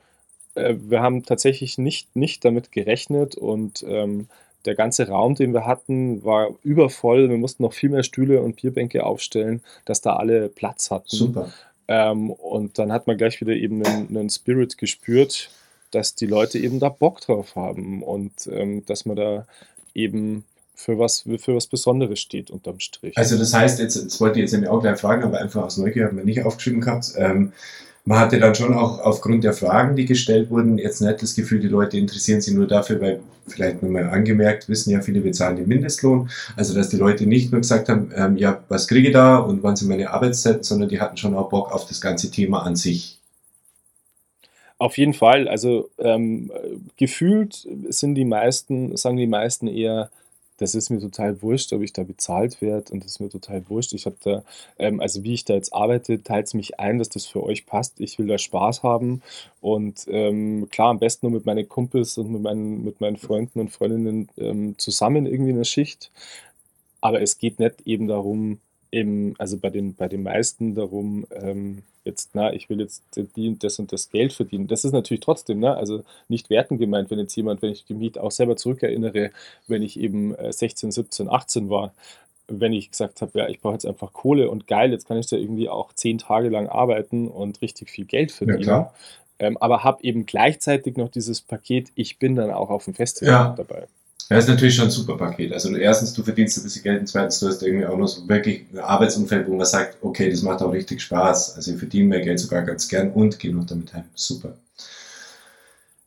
[0.55, 0.61] Mhm.
[0.61, 4.27] Äh, wir haben tatsächlich nicht, nicht damit gerechnet und ähm,
[4.65, 7.29] der ganze Raum, den wir hatten, war übervoll.
[7.29, 11.15] Wir mussten noch viel mehr Stühle und Bierbänke aufstellen, dass da alle Platz hatten.
[11.15, 11.51] Super.
[11.87, 15.49] Ähm, und dann hat man gleich wieder eben einen, einen, Spirit gespürt,
[15.91, 19.45] dass die Leute eben da Bock drauf haben und ähm, dass man da
[19.93, 23.17] eben für was, für was Besonderes steht unterm Strich.
[23.17, 25.77] Also das heißt, jetzt, das wollte ich jetzt nämlich auch gleich fragen, aber einfach aus
[25.77, 27.13] Neugier haben wir nicht aufgeschrieben gehabt.
[27.17, 27.53] Ähm,
[28.05, 31.59] man hatte dann schon auch aufgrund der Fragen, die gestellt wurden, jetzt nicht das Gefühl,
[31.59, 35.55] die Leute interessieren sich nur dafür, weil vielleicht nur mal angemerkt, wissen ja viele bezahlen
[35.55, 36.29] den Mindestlohn.
[36.55, 39.63] Also dass die Leute nicht nur gesagt haben, ähm, ja, was kriege ich da und
[39.63, 42.75] wann sind meine Arbeitszeiten, sondern die hatten schon auch Bock auf das ganze Thema an
[42.75, 43.19] sich.
[44.77, 45.47] Auf jeden Fall.
[45.47, 46.51] Also ähm,
[46.97, 50.09] gefühlt sind die meisten, sagen die meisten eher,
[50.57, 53.67] das ist mir total wurscht, ob ich da bezahlt werde und das ist mir total
[53.69, 53.93] wurscht.
[53.93, 54.43] Ich habe da,
[54.79, 57.65] ähm, also wie ich da jetzt arbeite, teilt es mich ein, dass das für euch
[57.65, 57.99] passt.
[57.99, 59.21] Ich will da Spaß haben
[59.61, 63.59] und ähm, klar, am besten nur mit meinen Kumpels und mit meinen, mit meinen Freunden
[63.59, 66.11] und Freundinnen ähm, zusammen irgendwie in der Schicht.
[67.01, 68.59] Aber es geht nicht eben darum,
[68.95, 73.57] eben, also bei den, bei den meisten darum, ähm, jetzt, na, ich will jetzt die,
[73.59, 74.67] das und das Geld verdienen.
[74.67, 78.19] Das ist natürlich trotzdem, ne, also nicht werten gemeint, wenn jetzt jemand, wenn ich mich
[78.19, 79.31] auch selber zurückerinnere,
[79.67, 81.93] wenn ich eben 16, 17, 18 war,
[82.47, 85.27] wenn ich gesagt habe, ja, ich brauche jetzt einfach Kohle und geil, jetzt kann ich
[85.27, 88.61] da irgendwie auch zehn Tage lang arbeiten und richtig viel Geld verdienen.
[88.61, 88.93] Ja,
[89.39, 93.33] ähm, aber habe eben gleichzeitig noch dieses Paket, ich bin dann auch auf dem Festival
[93.33, 93.55] ja.
[93.57, 93.87] dabei.
[94.27, 95.53] Das ist natürlich schon ein super Paket.
[95.53, 98.27] Also erstens, du verdienst ein bisschen Geld und zweitens, du hast irgendwie auch noch so
[98.27, 101.55] wirklich ein Arbeitsumfeld, wo man sagt, okay, das macht auch richtig Spaß.
[101.55, 104.05] Also ich verdiene mehr Geld sogar ganz gern und gehe noch damit heim.
[104.15, 104.57] Super.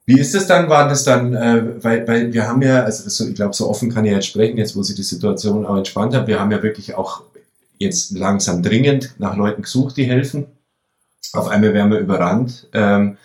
[0.05, 0.69] Wie ist es dann?
[0.69, 3.93] War das dann, äh, weil, weil wir haben ja, also so, ich glaube, so offen
[3.93, 6.63] kann ich jetzt sprechen, jetzt wo sich die Situation auch entspannt hat, wir haben ja
[6.63, 7.23] wirklich auch
[7.77, 10.47] jetzt langsam dringend nach Leuten gesucht, die helfen.
[11.35, 12.69] Auf einmal werden wir überrannt.
[12.73, 13.19] Ähm,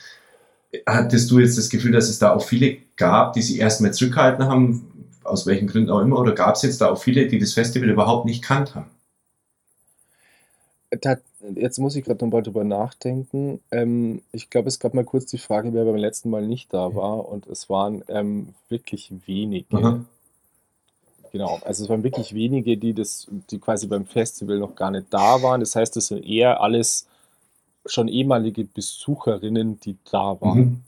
[0.85, 4.45] hattest du jetzt das Gefühl, dass es da auch viele gab, die sich erstmal zurückgehalten
[4.45, 7.53] haben, aus welchen Gründen auch immer, oder gab es jetzt da auch viele, die das
[7.53, 8.89] Festival überhaupt nicht kannt haben?
[11.01, 11.17] Da,
[11.55, 13.59] jetzt muss ich gerade noch mal drüber nachdenken.
[13.71, 16.93] Ähm, ich glaube, es gab mal kurz die Frage, wer beim letzten Mal nicht da
[16.93, 19.77] war, und es waren ähm, wirklich wenige.
[19.77, 20.05] Aha.
[21.31, 25.07] Genau, also es waren wirklich wenige, die das, die quasi beim Festival noch gar nicht
[25.09, 25.61] da waren.
[25.61, 27.07] Das heißt, es sind eher alles
[27.87, 30.59] schon ehemalige Besucherinnen, die da waren.
[30.59, 30.81] Mhm.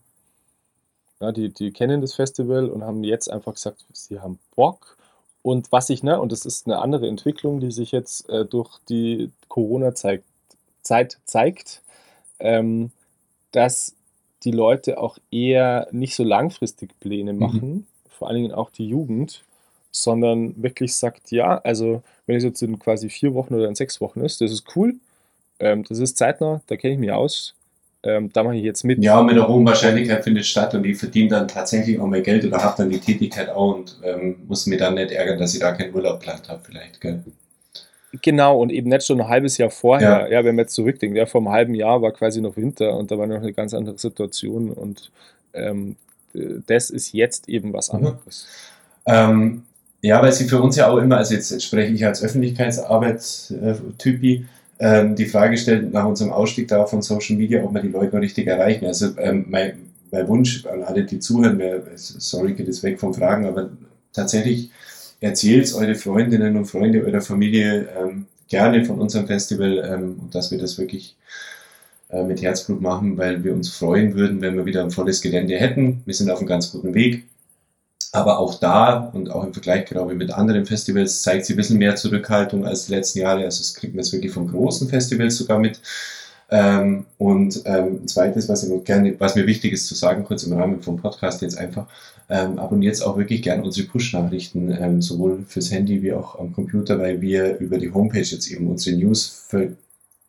[1.25, 4.95] Ja, die, die kennen das Festival und haben jetzt einfach gesagt, sie haben Bock.
[5.41, 8.77] Und was ich, ne, und das ist eine andere Entwicklung, die sich jetzt äh, durch
[8.89, 10.21] die Corona-Zeit
[10.83, 11.81] Zeit zeigt,
[12.37, 12.91] ähm,
[13.51, 13.95] dass
[14.43, 17.39] die Leute auch eher nicht so langfristig Pläne mhm.
[17.39, 17.85] machen, mhm.
[18.07, 19.43] vor allen Dingen auch die Jugend,
[19.89, 23.99] sondern wirklich sagt, ja, also wenn es jetzt in quasi vier Wochen oder in sechs
[23.99, 24.93] Wochen ist, das ist cool,
[25.57, 27.55] ähm, das ist zeitnah, da kenne ich mich aus.
[28.05, 29.03] Ähm, da mache ich jetzt mit.
[29.03, 32.45] Ja, mit einer hohen Wahrscheinlichkeit findet statt und ich verdiene dann tatsächlich auch mehr Geld
[32.45, 35.59] oder habe dann die Tätigkeit auch und ähm, muss mir dann nicht ärgern, dass ich
[35.59, 37.01] da keinen Urlaub geplant habe, vielleicht.
[37.01, 37.23] Gell?
[38.21, 40.27] Genau, und eben nicht schon ein halbes Jahr vorher.
[40.27, 42.95] Ja, ja wenn man jetzt zurückdenkt, ja, vor einem halben Jahr war quasi noch Winter
[42.95, 45.11] und da war noch eine ganz andere Situation und
[45.53, 45.95] ähm,
[46.67, 47.99] das ist jetzt eben was mhm.
[47.99, 48.47] anderes.
[49.07, 49.13] Mhm.
[49.13, 49.63] Ähm,
[50.01, 54.45] ja, weil sie für uns ja auch immer, also jetzt spreche ich als Öffentlichkeitsarbeit-Typi,
[54.79, 58.15] ähm, die Frage stellt nach unserem Ausstieg da von Social Media, ob wir die Leute
[58.15, 58.85] noch richtig erreichen.
[58.85, 59.73] Also ähm, mein,
[60.11, 63.69] mein Wunsch an alle, die zuhören, wär, sorry, geht es weg von Fragen, aber
[64.13, 64.71] tatsächlich
[65.21, 70.51] erzählt eure Freundinnen und Freunde eurer Familie ähm, gerne von unserem Festival ähm, und dass
[70.51, 71.15] wir das wirklich
[72.09, 75.55] äh, mit Herzblut machen, weil wir uns freuen würden, wenn wir wieder ein volles Gelände
[75.55, 76.01] hätten.
[76.05, 77.23] Wir sind auf einem ganz guten Weg.
[78.15, 81.57] Aber auch da und auch im Vergleich, glaube ich, mit anderen Festivals zeigt sie ein
[81.57, 83.43] bisschen mehr Zurückhaltung als die letzten Jahre.
[83.43, 85.79] Also das kriegt man jetzt wirklich von großen Festivals sogar mit.
[86.51, 90.43] Ähm, und ähm, ein zweites, was, ich gerne, was mir wichtig ist zu sagen, kurz
[90.43, 91.87] im Rahmen vom Podcast jetzt einfach,
[92.29, 96.99] ähm, abonniert auch wirklich gerne unsere Push-Nachrichten, ähm, sowohl fürs Handy wie auch am Computer,
[96.99, 99.45] weil wir über die Homepage jetzt eben unsere News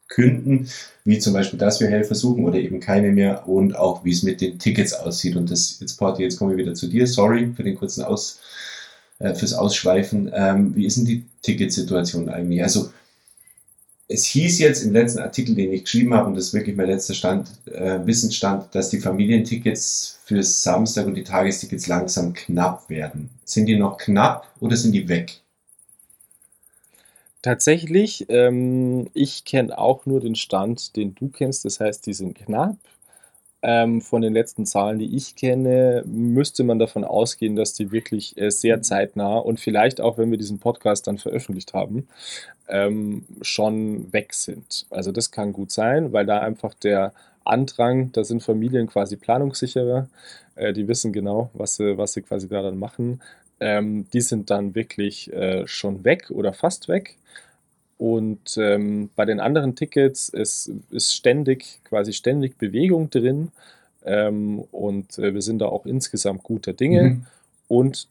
[0.08, 0.68] verkünden,
[1.04, 4.22] wie zum Beispiel, dass wir Helfer suchen oder eben keine mehr und auch, wie es
[4.22, 5.36] mit den Tickets aussieht.
[5.36, 7.06] Und das, jetzt Porti, jetzt komme ich wieder zu dir.
[7.06, 8.40] Sorry für den kurzen Aus,
[9.18, 10.30] äh, fürs Ausschweifen.
[10.34, 12.62] Ähm, wie ist denn die Ticketsituation eigentlich?
[12.62, 12.90] Also,
[14.08, 16.86] es hieß jetzt im letzten Artikel, den ich geschrieben habe, und das ist wirklich mein
[16.86, 23.30] letzter Stand, äh, Wissensstand, dass die Familientickets für Samstag und die Tagestickets langsam knapp werden.
[23.44, 25.40] Sind die noch knapp oder sind die weg?
[27.46, 31.64] Tatsächlich, ähm, ich kenne auch nur den Stand, den du kennst.
[31.64, 32.76] Das heißt, die sind knapp.
[33.62, 38.36] Ähm, von den letzten Zahlen, die ich kenne, müsste man davon ausgehen, dass die wirklich
[38.36, 42.08] äh, sehr zeitnah und vielleicht auch, wenn wir diesen Podcast dann veröffentlicht haben,
[42.68, 44.86] ähm, schon weg sind.
[44.90, 47.12] Also das kann gut sein, weil da einfach der
[47.44, 50.08] Andrang, da sind Familien quasi planungssicherer,
[50.56, 53.20] äh, die wissen genau, was sie, was sie quasi da dann machen.
[53.60, 57.16] Ähm, die sind dann wirklich äh, schon weg oder fast weg.
[57.98, 63.52] Und ähm, bei den anderen Tickets ist, ist ständig, quasi ständig Bewegung drin.
[64.04, 67.02] Ähm, und äh, wir sind da auch insgesamt guter Dinge.
[67.02, 67.26] Mhm.
[67.68, 68.08] Und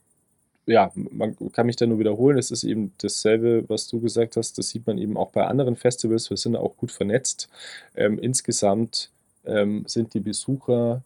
[0.66, 2.38] ja, man kann mich da nur wiederholen.
[2.38, 4.58] Es ist eben dasselbe, was du gesagt hast.
[4.58, 6.28] Das sieht man eben auch bei anderen Festivals.
[6.28, 7.48] Wir sind auch gut vernetzt.
[7.94, 9.10] Ähm, insgesamt
[9.44, 11.02] ähm, sind die Besucher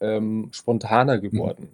[0.00, 1.68] ähm, spontaner geworden.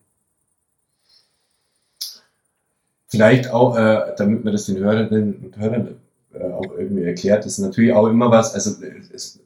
[3.12, 5.96] Vielleicht auch, äh, damit man das den Hörerinnen und Hörern
[6.32, 8.82] äh, auch irgendwie erklärt, ist natürlich auch immer was, also
[9.14, 9.38] es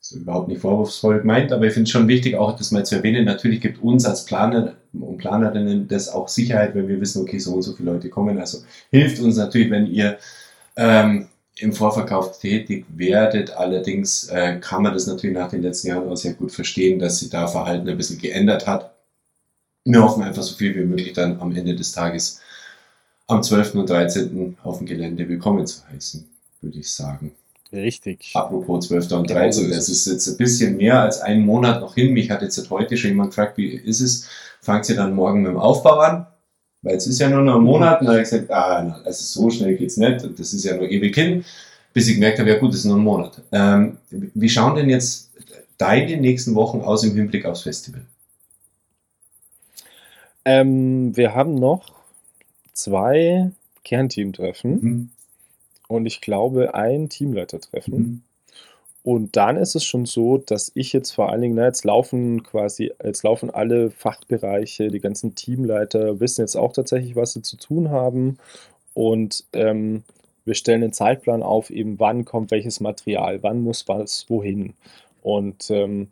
[0.00, 2.96] ist überhaupt nicht vorwurfsvoll gemeint, aber ich finde es schon wichtig, auch das mal zu
[2.96, 3.26] erwähnen.
[3.26, 7.54] Natürlich gibt uns als Planer und Planerinnen das auch Sicherheit, wenn wir wissen, okay, so
[7.54, 8.40] und so viele Leute kommen.
[8.40, 8.58] Also
[8.90, 10.18] hilft uns natürlich, wenn ihr
[10.74, 13.52] ähm, im Vorverkauf tätig werdet.
[13.52, 17.20] Allerdings äh, kann man das natürlich nach den letzten Jahren auch sehr gut verstehen, dass
[17.20, 18.96] sich da Verhalten ein bisschen geändert hat.
[19.84, 22.40] Wir hoffen einfach so viel wie möglich dann am Ende des Tages
[23.30, 23.74] am 12.
[23.74, 24.56] und 13.
[24.62, 26.28] auf dem Gelände willkommen zu heißen,
[26.60, 27.32] würde ich sagen.
[27.72, 28.32] Richtig.
[28.34, 29.12] Apropos 12.
[29.12, 29.64] und 13.
[29.64, 32.12] Genau das ist jetzt ein bisschen mehr als einen Monat noch hin.
[32.12, 34.28] Mich hat jetzt heute schon jemand gefragt, wie ist es?
[34.60, 36.26] Fangt ihr dann morgen mit dem Aufbau an?
[36.82, 38.00] Weil es ist ja nur noch ein Monat.
[38.00, 40.24] Und dann habe ich gesagt, ah, also so schnell geht's nicht.
[40.24, 41.44] Und das ist ja nur ewig hin.
[41.92, 43.40] Bis ich gemerkt habe, ja gut, das ist nur ein Monat.
[43.52, 45.30] Ähm, wie schauen denn jetzt
[45.78, 48.02] deine nächsten Wochen aus im Hinblick aufs Festival?
[50.44, 51.99] Ähm, wir haben noch
[52.72, 53.50] zwei
[53.84, 55.10] Kernteamtreffen mhm.
[55.88, 57.94] und ich glaube ein Teamleitertreffen.
[57.94, 58.22] Mhm.
[59.02, 62.42] Und dann ist es schon so, dass ich jetzt vor allen Dingen, na, jetzt laufen
[62.42, 67.56] quasi, jetzt laufen alle Fachbereiche, die ganzen Teamleiter wissen jetzt auch tatsächlich, was sie zu
[67.56, 68.36] tun haben.
[68.92, 70.02] Und ähm,
[70.44, 74.74] wir stellen einen Zeitplan auf, eben wann kommt welches Material, wann muss was wohin.
[75.22, 76.08] Und ähm,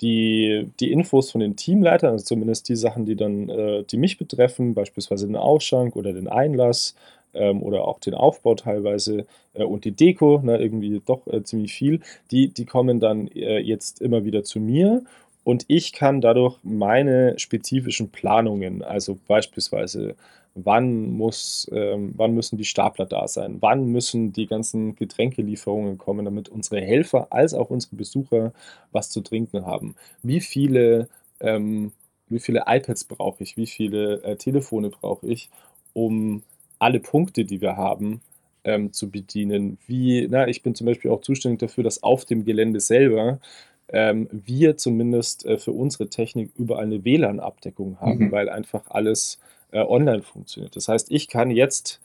[0.00, 4.18] die, die Infos von den Teamleitern, also zumindest die Sachen, die dann, äh, die mich
[4.18, 6.96] betreffen, beispielsweise den Ausschank oder den Einlass
[7.34, 11.72] ähm, oder auch den Aufbau teilweise äh, und die Deko, ne, irgendwie doch äh, ziemlich
[11.74, 12.00] viel,
[12.30, 15.02] die, die kommen dann äh, jetzt immer wieder zu mir.
[15.44, 20.14] Und ich kann dadurch meine spezifischen Planungen, also beispielsweise
[20.54, 26.24] wann, muss, ähm, wann müssen die Stapler da sein, wann müssen die ganzen Getränkelieferungen kommen,
[26.24, 28.52] damit unsere Helfer als auch unsere Besucher
[28.90, 29.94] was zu trinken haben.
[30.22, 31.08] Wie viele,
[31.40, 31.92] ähm,
[32.28, 35.50] wie viele iPads brauche ich, wie viele äh, Telefone brauche ich,
[35.94, 36.42] um
[36.78, 38.20] alle Punkte, die wir haben,
[38.64, 39.78] ähm, zu bedienen.
[39.86, 43.40] Wie, na, ich bin zum Beispiel auch zuständig dafür, dass auf dem Gelände selber
[43.88, 48.32] ähm, wir zumindest äh, für unsere Technik überall eine WLAN-Abdeckung haben, mhm.
[48.32, 49.38] weil einfach alles
[49.72, 50.76] äh, online funktioniert.
[50.76, 52.00] Das heißt, ich kann jetzt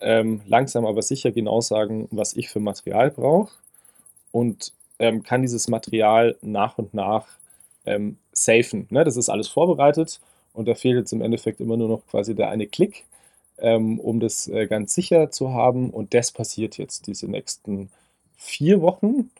[0.00, 3.52] ähm, langsam aber sicher genau sagen, was ich für Material brauche
[4.32, 7.26] und ähm, kann dieses Material nach und nach
[7.86, 8.86] ähm, safen.
[8.90, 9.04] Ne?
[9.04, 10.20] Das ist alles vorbereitet
[10.52, 13.04] und da fehlt jetzt im Endeffekt immer nur noch quasi der eine Klick,
[13.58, 15.90] ähm, um das äh, ganz sicher zu haben.
[15.90, 17.90] Und das passiert jetzt diese nächsten
[18.36, 19.30] vier Wochen.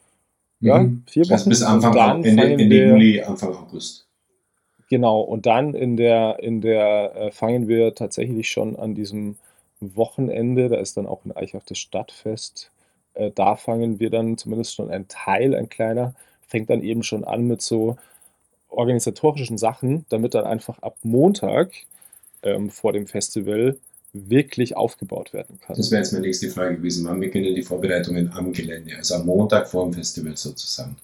[0.59, 1.03] Ja, mhm.
[1.07, 1.33] vier Wochen.
[1.33, 4.06] Also bis Anfang, Ende, Ende Juli, Anfang August.
[4.89, 9.35] Genau, und dann in der, in der äh, fangen wir tatsächlich schon an diesem
[9.79, 12.71] Wochenende, da ist dann auch in Eichach das Stadtfest,
[13.13, 16.13] äh, da fangen wir dann zumindest schon ein Teil, ein kleiner,
[16.47, 17.97] fängt dann eben schon an mit so
[18.69, 21.71] organisatorischen Sachen, damit dann einfach ab Montag
[22.43, 23.77] ähm, vor dem Festival
[24.13, 25.75] wirklich aufgebaut werden kann.
[25.75, 27.05] Das wäre jetzt meine nächste Frage gewesen.
[27.05, 28.95] Wann beginnen die Vorbereitungen am Gelände?
[28.95, 30.95] Also am Montag vor dem Festival sozusagen.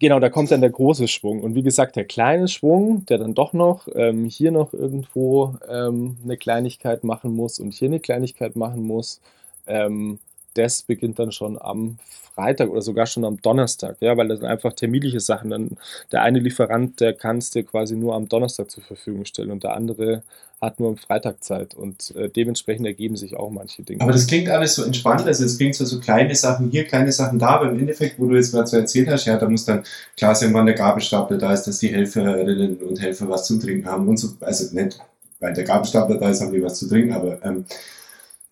[0.00, 1.42] Genau, da kommt dann der große Schwung.
[1.42, 6.16] Und wie gesagt, der kleine Schwung, der dann doch noch ähm, hier noch irgendwo ähm,
[6.24, 9.20] eine Kleinigkeit machen muss und hier eine Kleinigkeit machen muss,
[9.66, 10.18] ähm,
[10.58, 11.98] das beginnt dann schon am
[12.34, 15.50] Freitag oder sogar schon am Donnerstag, ja, weil das sind einfach terminliche Sachen.
[15.50, 15.70] Dann
[16.12, 19.64] der eine Lieferant, der kann es dir quasi nur am Donnerstag zur Verfügung stellen und
[19.64, 20.22] der andere
[20.60, 24.00] hat nur am Freitag Zeit und äh, dementsprechend ergeben sich auch manche Dinge.
[24.00, 27.12] Aber das klingt alles so entspannt, also es klingt so, so kleine Sachen hier, kleine
[27.12, 29.64] Sachen da, aber im Endeffekt, wo du jetzt gerade so erzählt hast, ja, da muss
[29.64, 29.84] dann
[30.16, 33.86] klar sein, wann der Gabelstapler da ist, dass die Helferinnen und Helfer was zu trinken
[33.86, 34.98] haben und so, also nicht,
[35.40, 37.64] weil der Gabelstapler da ist, haben die was zu trinken, aber ähm,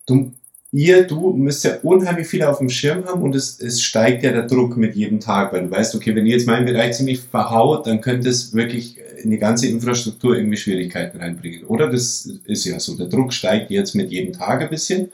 [0.05, 0.31] du
[0.71, 4.31] ihr, du müsst ja unheimlich viel auf dem Schirm haben und es, es steigt ja
[4.31, 7.21] der Druck mit jedem Tag, weil du weißt, okay, wenn ihr jetzt meinen Bereich ziemlich
[7.21, 11.63] verhaut, dann könnte es wirklich in die ganze Infrastruktur irgendwie Schwierigkeiten reinbringen.
[11.65, 15.11] Oder das ist ja so, der Druck steigt jetzt mit jedem Tag ein bisschen.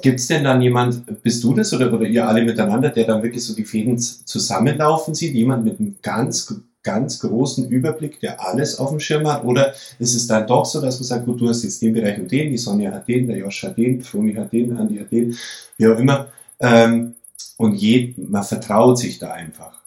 [0.00, 3.22] Gibt es denn dann jemand, bist du das oder, oder ihr alle miteinander, der dann
[3.22, 5.34] wirklich so die Fäden zusammenlaufen sieht?
[5.34, 9.44] Jemand mit einem ganz ganz großen Überblick, der alles auf dem Schirm hat?
[9.44, 12.18] Oder ist es dann doch so, dass man sagt, gut, du hast jetzt den Bereich
[12.18, 15.10] und den, die Sonja hat den, der Josh hat den, Froni hat den, Andi hat
[15.12, 15.36] den,
[15.76, 16.28] wie auch immer.
[16.60, 17.14] Ähm,
[17.56, 19.80] und je, man vertraut sich da einfach.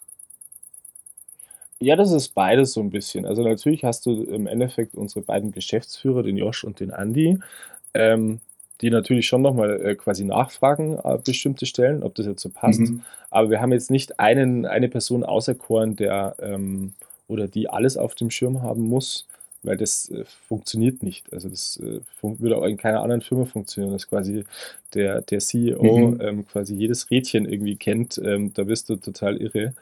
[1.79, 3.25] Ja, das ist beides so ein bisschen.
[3.25, 7.37] Also natürlich hast du im Endeffekt unsere beiden Geschäftsführer, den Josh und den Andi,
[7.93, 8.39] ähm,
[8.81, 12.79] die natürlich schon nochmal äh, quasi nachfragen, äh, bestimmte Stellen, ob das jetzt so passt.
[12.79, 13.01] Mhm.
[13.29, 16.93] Aber wir haben jetzt nicht einen, eine Person auserkoren, der ähm,
[17.27, 19.27] oder die alles auf dem Schirm haben muss,
[19.63, 21.31] weil das äh, funktioniert nicht.
[21.33, 24.43] Also das äh, würde auch in keiner anderen Firma funktionieren, dass quasi
[24.93, 26.21] der, der CEO mhm.
[26.21, 28.21] ähm, quasi jedes Rädchen irgendwie kennt.
[28.23, 29.73] Ähm, da bist du total irre.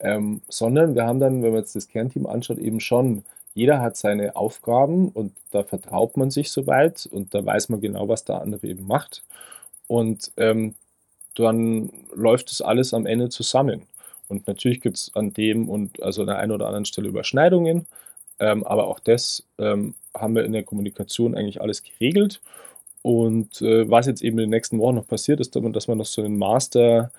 [0.00, 3.22] Ähm, sondern wir haben dann, wenn man jetzt das Kernteam anschaut, eben schon,
[3.54, 8.08] jeder hat seine Aufgaben und da vertraut man sich soweit und da weiß man genau,
[8.08, 9.22] was der andere eben macht.
[9.86, 10.74] Und ähm,
[11.34, 13.82] dann läuft das alles am Ende zusammen.
[14.28, 17.86] Und natürlich gibt es an dem und also an der einen oder anderen Stelle Überschneidungen,
[18.38, 22.40] ähm, aber auch das ähm, haben wir in der Kommunikation eigentlich alles geregelt.
[23.02, 26.06] Und äh, was jetzt eben in den nächsten Wochen noch passiert, ist, dass man noch
[26.06, 27.10] so einen Masterplan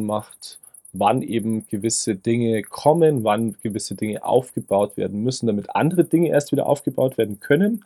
[0.00, 0.58] äh, macht,
[0.92, 6.52] wann eben gewisse Dinge kommen, wann gewisse Dinge aufgebaut werden müssen, damit andere Dinge erst
[6.52, 7.84] wieder aufgebaut werden können.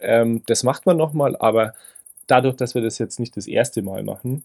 [0.00, 1.74] Ähm, das macht man nochmal, aber
[2.26, 4.42] dadurch, dass wir das jetzt nicht das erste Mal machen,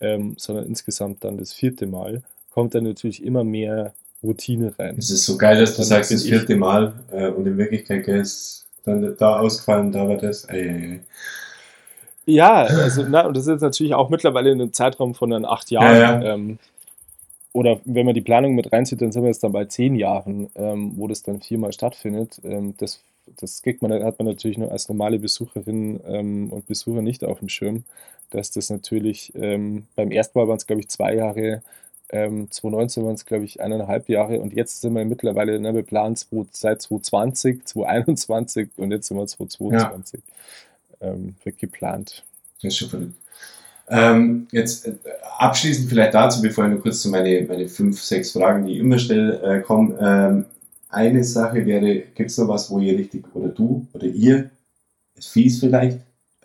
[0.00, 2.22] ähm, sondern insgesamt dann das vierte Mal,
[2.52, 3.92] kommt dann natürlich immer mehr
[4.22, 4.96] Routine rein.
[4.98, 8.66] Es ist so geil, dass du sagst, das vierte Mal äh, und in Wirklichkeit ist
[8.84, 10.44] dann da ausgefallen, da war das.
[10.44, 11.00] Ey, ey, ey.
[12.26, 15.44] Ja, also na, und das ist jetzt natürlich auch mittlerweile in einem Zeitraum von dann
[15.44, 15.96] acht Jahren.
[15.96, 16.34] Ja, ja.
[16.34, 16.58] Ähm,
[17.54, 20.50] oder wenn man die Planung mit reinzieht, dann sind wir jetzt dann bei zehn Jahren,
[20.56, 22.40] ähm, wo das dann viermal stattfindet.
[22.44, 23.00] Ähm, das
[23.36, 27.38] das kriegt man, hat man natürlich nur als normale Besucherin ähm, und Besucher nicht auf
[27.38, 27.84] dem Schirm,
[28.30, 31.62] dass das natürlich ähm, beim ersten Mal waren es, glaube ich, zwei Jahre,
[32.10, 35.82] ähm, 2019 waren es, glaube ich, eineinhalb Jahre und jetzt sind wir mittlerweile, ne, wir
[35.82, 40.20] planen seit 2020, 2021 und jetzt sind wir 2022.
[41.00, 41.08] Ja.
[41.08, 42.24] Ähm, wird geplant.
[42.62, 43.14] Das ist schon verrückt.
[43.88, 44.94] Ähm, jetzt äh,
[45.38, 48.78] abschließend vielleicht dazu, bevor ich nur kurz zu meine, meine fünf, sechs Fragen, die ich
[48.78, 49.96] immer stelle, äh, komme.
[50.00, 50.44] Ähm,
[50.88, 54.50] eine Sache wäre, gibt es noch was, wo ihr richtig, oder du oder ihr,
[55.16, 55.98] ist fies vielleicht,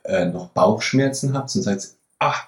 [0.04, 2.48] äh, noch Bauchschmerzen habt und sagt, ach,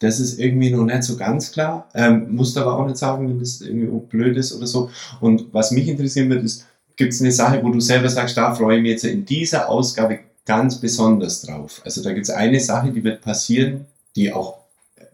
[0.00, 1.88] das ist irgendwie noch nicht so ganz klar.
[1.94, 4.90] Ähm, musst aber auch nicht sagen, wenn das irgendwie blöd ist oder so.
[5.20, 6.66] Und was mich interessieren wird, ist,
[6.96, 9.68] gibt es eine Sache, wo du selber sagst, da freue ich mich jetzt in dieser
[9.68, 11.82] Ausgabe ganz besonders drauf.
[11.84, 13.86] Also da gibt es eine Sache, die wird passieren,
[14.20, 14.58] die auch
[14.96, 15.04] äh,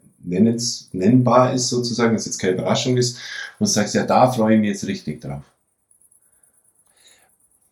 [0.93, 3.17] nennbar ist sozusagen, dass jetzt keine Überraschung ist,
[3.59, 5.43] und du sagst, ja, da freue ich mich jetzt richtig drauf.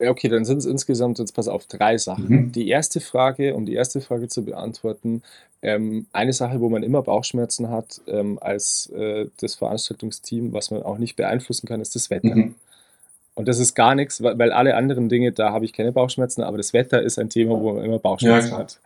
[0.01, 2.29] Ja, okay, dann sind es insgesamt jetzt pass auf drei Sachen.
[2.29, 2.53] Mhm.
[2.53, 5.23] Die erste Frage, um die erste Frage zu beantworten,
[5.63, 10.83] ähm, eine Sache, wo man immer Bauchschmerzen hat ähm, als äh, das Veranstaltungsteam, was man
[10.83, 12.35] auch nicht beeinflussen kann, ist das Wetter.
[12.35, 12.55] Mhm.
[13.37, 16.57] Und das ist gar nichts, weil, alle anderen Dinge, da habe ich keine Bauchschmerzen, aber
[16.57, 18.79] das Wetter ist ein Thema, wo man immer Bauchschmerzen ja, hat.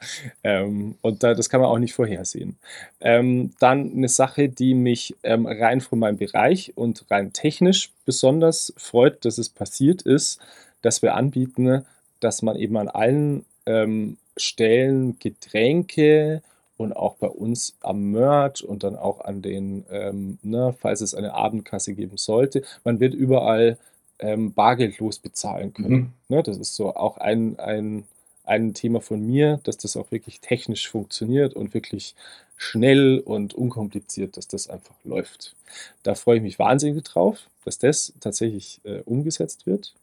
[0.42, 2.56] Ähm, und da, das kann man auch nicht vorhersehen.
[3.00, 8.72] Ähm, dann eine Sache, die mich ähm, rein von meinem Bereich und rein technisch besonders
[8.78, 10.40] freut, dass es passiert ist,
[10.80, 11.84] dass wir anbieten,
[12.20, 16.42] dass man eben an allen ähm, Stellen Getränke
[16.78, 21.14] und auch bei uns am Merch und dann auch an den, ähm, ne, falls es
[21.14, 23.76] eine Abendkasse geben sollte, man wird überall
[24.18, 25.90] ähm, bargeldlos bezahlen können.
[25.90, 26.12] Mhm.
[26.28, 28.04] Ne, das ist so auch ein, ein,
[28.44, 32.14] ein Thema von mir, dass das auch wirklich technisch funktioniert und wirklich
[32.56, 35.54] schnell und unkompliziert, dass das einfach läuft.
[36.02, 39.94] Da freue ich mich wahnsinnig drauf, dass das tatsächlich äh, umgesetzt wird.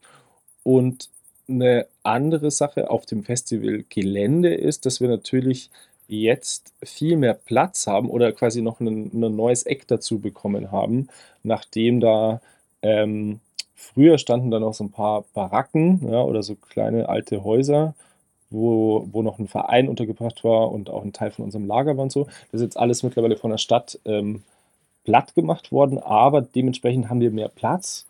[0.64, 1.10] Und
[1.48, 5.70] eine andere Sache auf dem Festivalgelände ist, dass wir natürlich
[6.08, 11.08] jetzt viel mehr Platz haben oder quasi noch ein, ein neues Eck dazu bekommen haben,
[11.44, 12.42] nachdem da
[12.82, 13.40] ähm,
[13.76, 17.94] früher standen da noch so ein paar Baracken ja, oder so kleine alte Häuser,
[18.50, 22.04] wo, wo noch ein Verein untergebracht war und auch ein Teil von unserem Lager war
[22.04, 22.26] und so.
[22.52, 24.44] Das ist jetzt alles mittlerweile von der Stadt ähm,
[25.04, 28.06] platt gemacht worden, aber dementsprechend haben wir mehr Platz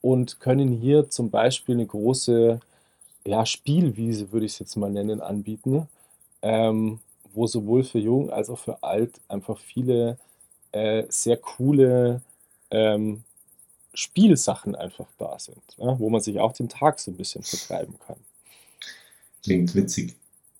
[0.00, 2.60] und können hier zum Beispiel eine große
[3.26, 5.88] ja, Spielwiese, würde ich es jetzt mal nennen, anbieten,
[6.42, 7.00] ähm,
[7.34, 10.16] wo sowohl für Jung als auch für Alt einfach viele
[10.72, 12.22] äh, sehr coole
[12.70, 13.24] ähm,
[13.98, 17.96] Spielsachen einfach da sind, ja, wo man sich auch den Tag so ein bisschen vertreiben
[18.06, 18.14] kann.
[19.42, 20.14] Klingt witzig.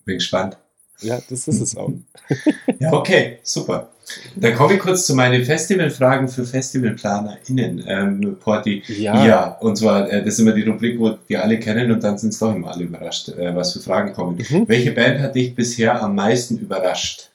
[0.04, 0.56] Bin gespannt.
[1.00, 1.92] Ja, das ist es auch.
[2.80, 3.90] ja, okay, super.
[4.34, 8.82] Dann komme ich kurz zu meinen Festivalfragen für FestivalplanerInnen, ähm, Porti.
[8.88, 9.24] Ja.
[9.24, 12.18] ja, und zwar, äh, das ist immer die Rubrik, wo die alle kennen und dann
[12.18, 14.38] sind es doch immer alle überrascht, äh, was für Fragen kommen.
[14.50, 14.66] Mhm.
[14.66, 17.30] Welche Band hat dich bisher am meisten überrascht?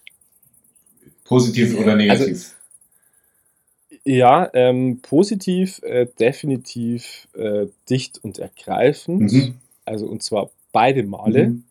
[1.23, 2.27] Positiv oder negativ?
[2.27, 2.45] Also,
[4.05, 9.31] ja, ähm, positiv, äh, definitiv äh, dicht und ergreifend.
[9.31, 9.55] Mhm.
[9.85, 11.47] Also und zwar beide Male.
[11.49, 11.63] Mhm.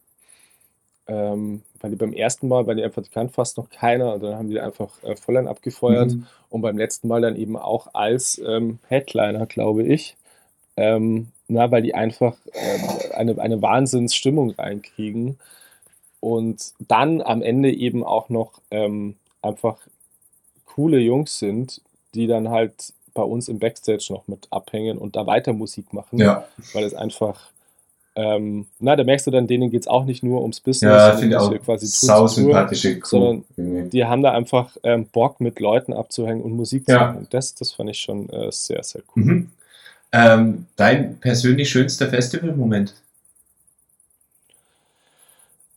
[1.08, 4.22] Ähm, weil die beim ersten Mal, weil die einfach, die kann fast noch keiner, und
[4.22, 6.26] dann haben die einfach äh, Volllern abgefeuert mhm.
[6.48, 10.16] und beim letzten Mal dann eben auch als ähm, Headliner, glaube ich.
[10.76, 15.38] Ähm, na, weil die einfach äh, eine, eine Wahnsinnsstimmung reinkriegen
[16.20, 19.78] und dann am Ende eben auch noch ähm, einfach
[20.64, 21.82] coole Jungs sind,
[22.14, 26.18] die dann halt bei uns im Backstage noch mit abhängen und da weiter Musik machen,
[26.18, 26.46] ja.
[26.72, 27.52] weil es einfach
[28.14, 31.16] ähm, na, da merkst du dann, denen geht es auch nicht nur ums Business, Ja,
[31.16, 33.08] finde ich auch quasi sau zu sympathische Crew.
[33.56, 37.06] sondern die haben da einfach ähm, Bock, mit Leuten abzuhängen und Musik zu Ja.
[37.06, 37.26] machen.
[37.30, 39.24] Das, das fand ich schon äh, sehr, sehr cool.
[39.24, 39.50] Mhm.
[40.12, 42.94] Ähm, dein persönlich schönster Festivalmoment?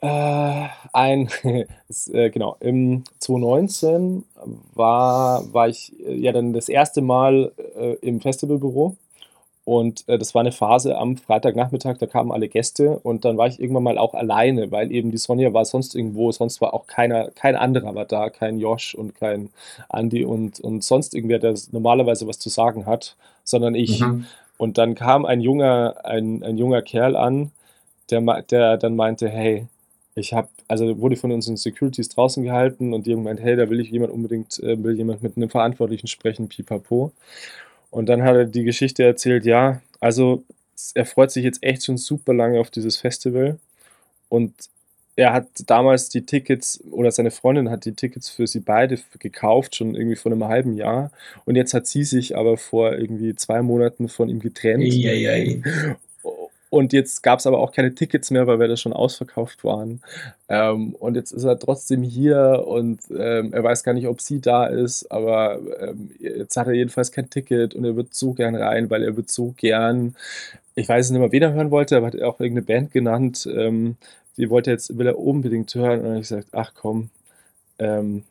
[0.06, 1.30] Äh, ein,
[2.14, 4.24] äh, genau, im 2019
[4.74, 8.95] war, war ich äh, ja dann das erste Mal äh, im Festivalbüro
[9.66, 13.47] und äh, das war eine Phase am Freitagnachmittag, da kamen alle Gäste und dann war
[13.47, 16.86] ich irgendwann mal auch alleine, weil eben die Sonja war sonst irgendwo, sonst war auch
[16.86, 19.49] keiner, kein anderer war da, kein Josh und kein
[19.89, 24.01] Andi und, und sonst irgendwer, der normalerweise was zu sagen hat, sondern ich.
[24.01, 24.26] Mhm.
[24.58, 27.51] Und dann kam ein junger, ein, ein junger Kerl an,
[28.12, 29.68] der, der dann meinte, hey,
[30.16, 33.70] ich habe, also wurde von unseren Securities draußen gehalten und die haben gemeint, hey, da
[33.70, 37.11] will ich jemand unbedingt, äh, will jemand mit einem Verantwortlichen sprechen, pipapo.
[37.91, 40.43] Und dann hat er die Geschichte erzählt, ja, also
[40.93, 43.59] er freut sich jetzt echt schon super lange auf dieses Festival
[44.30, 44.53] und
[45.18, 49.76] er hat damals die Tickets oder seine Freundin hat die Tickets für sie beide gekauft,
[49.76, 51.11] schon irgendwie vor einem halben Jahr.
[51.45, 54.84] Und jetzt hat sie sich aber vor irgendwie zwei Monaten von ihm getrennt.
[54.84, 55.61] Eieiei.
[56.70, 60.01] Und jetzt gab es aber auch keine Tickets mehr, weil wir da schon ausverkauft waren.
[60.49, 64.41] Ähm, und jetzt ist er trotzdem hier und ähm, er weiß gar nicht, ob sie
[64.41, 68.55] da ist, aber ähm, jetzt hat er jedenfalls kein Ticket und er wird so gern
[68.55, 70.16] rein, weil er wird so gern,
[70.76, 73.97] ich weiß nicht mehr, wen er hören wollte, aber hat auch irgendeine Band genannt, ähm,
[74.38, 77.09] die wollte er jetzt, will er unbedingt hören und dann habe ich gesagt, ach komm,
[77.80, 78.24] ähm,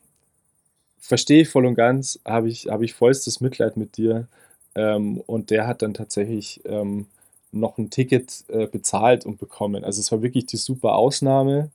[0.99, 4.27] verstehe ich voll und ganz, habe ich, habe ich vollstes Mitleid mit dir.
[4.75, 6.61] Ähm, und der hat dann tatsächlich
[7.55, 9.83] noch ein Ticket äh, bezahlt und bekommen.
[9.83, 11.71] Also es war wirklich die super Ausnahme,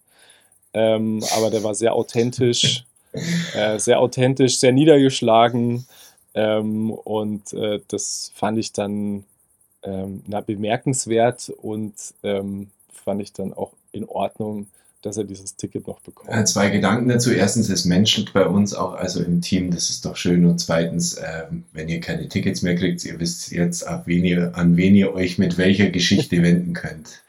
[0.74, 2.84] ähm, aber der war sehr authentisch,
[3.54, 5.86] äh, sehr authentisch, sehr niedergeschlagen
[6.34, 9.24] ähm, und äh, das fand ich dann
[9.82, 14.68] ähm, na, bemerkenswert und ähm, fand ich dann auch in Ordnung,
[15.02, 16.30] dass er dieses Ticket noch bekommt.
[16.30, 17.30] Äh, Zwei Gedanken dazu.
[17.32, 20.44] Erstens, es menschelt bei uns auch, also im Team, das ist doch schön.
[20.44, 24.52] Und zweitens, ähm, wenn ihr keine Tickets mehr kriegt, ihr wisst jetzt, ab wen ihr,
[24.54, 27.22] an wen ihr euch mit welcher Geschichte wenden könnt.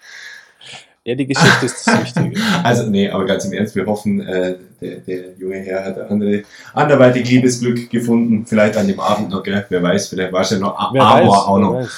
[1.03, 2.39] Ja, die Geschichte ist das Wichtige.
[2.63, 6.43] Also, nee, aber ganz im Ernst, wir hoffen, äh, der, der junge Herr hat andere,
[6.74, 8.45] anderweitig Liebesglück gefunden.
[8.45, 9.65] Vielleicht an dem Abend noch, gell?
[9.69, 11.89] Wer weiß, vielleicht war es ja noch Amor weiß, auch noch.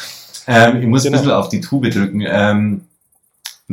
[0.48, 1.18] Ähm, ich muss Genau.
[1.18, 2.24] ein bisschen auf die Tube drücken.
[2.26, 2.82] Ähm,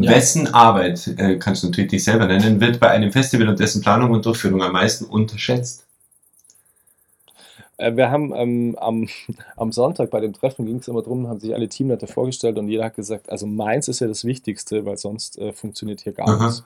[0.03, 0.13] Ja.
[0.13, 3.83] Wessen Arbeit, äh, kannst du natürlich dich selber nennen, wird bei einem Festival und dessen
[3.83, 5.85] Planung und Durchführung am meisten unterschätzt?
[7.77, 9.09] Äh, Wir haben ähm, am,
[9.57, 12.69] am Sonntag bei dem Treffen ging es immer drum, haben sich alle Teamleiter vorgestellt und
[12.69, 16.43] jeder hat gesagt, also meins ist ja das Wichtigste, weil sonst äh, funktioniert hier gar
[16.43, 16.65] nichts.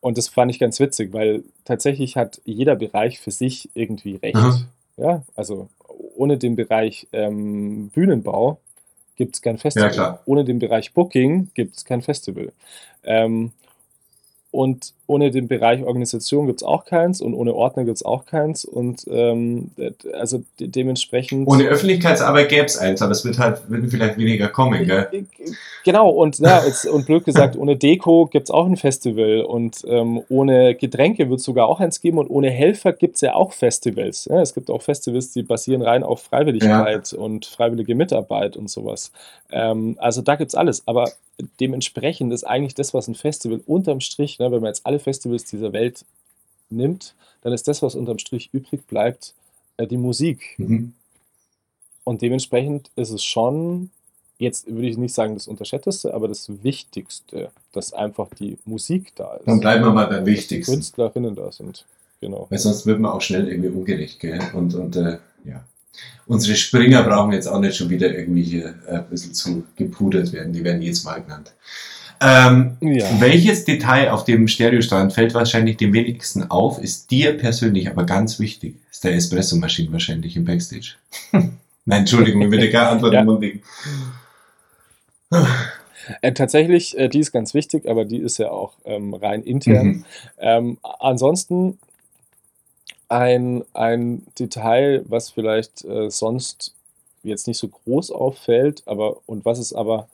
[0.00, 4.36] Und das fand ich ganz witzig, weil tatsächlich hat jeder Bereich für sich irgendwie recht.
[4.36, 4.60] Aha.
[4.98, 5.70] Ja, also
[6.14, 8.58] ohne den Bereich ähm, Bühnenbau
[9.16, 9.94] gibt es kein Festival.
[9.94, 10.20] Ja.
[10.24, 12.52] Ohne den Bereich Booking gibt es kein Festival.
[13.04, 13.52] Ähm,
[14.50, 18.26] und ohne den Bereich Organisation gibt es auch keins und ohne Ordner gibt es auch
[18.26, 18.64] keins.
[18.64, 19.70] Und ähm,
[20.12, 21.46] also de dementsprechend.
[21.46, 25.26] Ohne Öffentlichkeitsarbeit gäbe es eins, aber es wird halt würden vielleicht weniger kommen, gell?
[25.84, 29.84] Genau, und, ja, jetzt, und blöd gesagt, ohne Deko gibt es auch ein Festival und
[29.86, 33.34] ähm, ohne Getränke wird es sogar auch eins geben und ohne Helfer gibt es ja
[33.34, 34.24] auch Festivals.
[34.24, 39.12] Ja, es gibt auch Festivals, die basieren rein auf Freiwilligkeit und freiwillige Mitarbeit und sowas.
[39.50, 41.10] Ähm, also da gibt es alles, aber
[41.60, 45.44] dementsprechend ist eigentlich das, was ein Festival unterm Strich, ne, wenn man jetzt alle Festivals
[45.44, 46.04] dieser Welt
[46.70, 49.34] nimmt, dann ist das, was unterm Strich übrig bleibt,
[49.76, 50.54] äh, die Musik.
[50.58, 50.94] Mhm.
[52.04, 53.90] Und dementsprechend ist es schon,
[54.38, 59.36] jetzt würde ich nicht sagen das Unterschätzteste, aber das Wichtigste, dass einfach die Musik da
[59.36, 59.46] ist.
[59.48, 60.72] Dann bleiben wir mal beim Die Wichtigsten.
[60.72, 61.86] Künstlerinnen da sind.
[62.20, 62.46] Genau.
[62.50, 64.40] Weil sonst wird man auch schnell irgendwie ungerecht, gell?
[64.54, 65.64] Und, und äh, ja.
[66.26, 70.32] Unsere Springer brauchen jetzt auch nicht schon wieder irgendwie hier äh, ein bisschen zu gepudert
[70.32, 70.52] werden.
[70.52, 71.52] Die werden jedes Mal genannt.
[72.20, 73.20] Ähm, Ja.
[73.20, 78.38] Welches Detail auf dem Stereostand fällt wahrscheinlich dem wenigsten auf, ist dir persönlich aber ganz
[78.40, 78.76] wichtig?
[78.90, 80.94] Ist der Espressomaschine wahrscheinlich im Backstage.
[81.32, 83.20] Nein, Entschuldigung, ich würde gar Antwort Ja.
[83.22, 83.62] im.
[86.20, 89.86] Äh, tatsächlich, äh, die ist ganz wichtig, aber die ist ja auch ähm, rein intern.
[89.86, 90.04] Mhm.
[90.38, 91.78] Ähm, ansonsten
[93.08, 96.74] ein, ein Detail, was vielleicht äh, sonst
[97.22, 100.08] jetzt nicht so groß auffällt, aber und was es aber,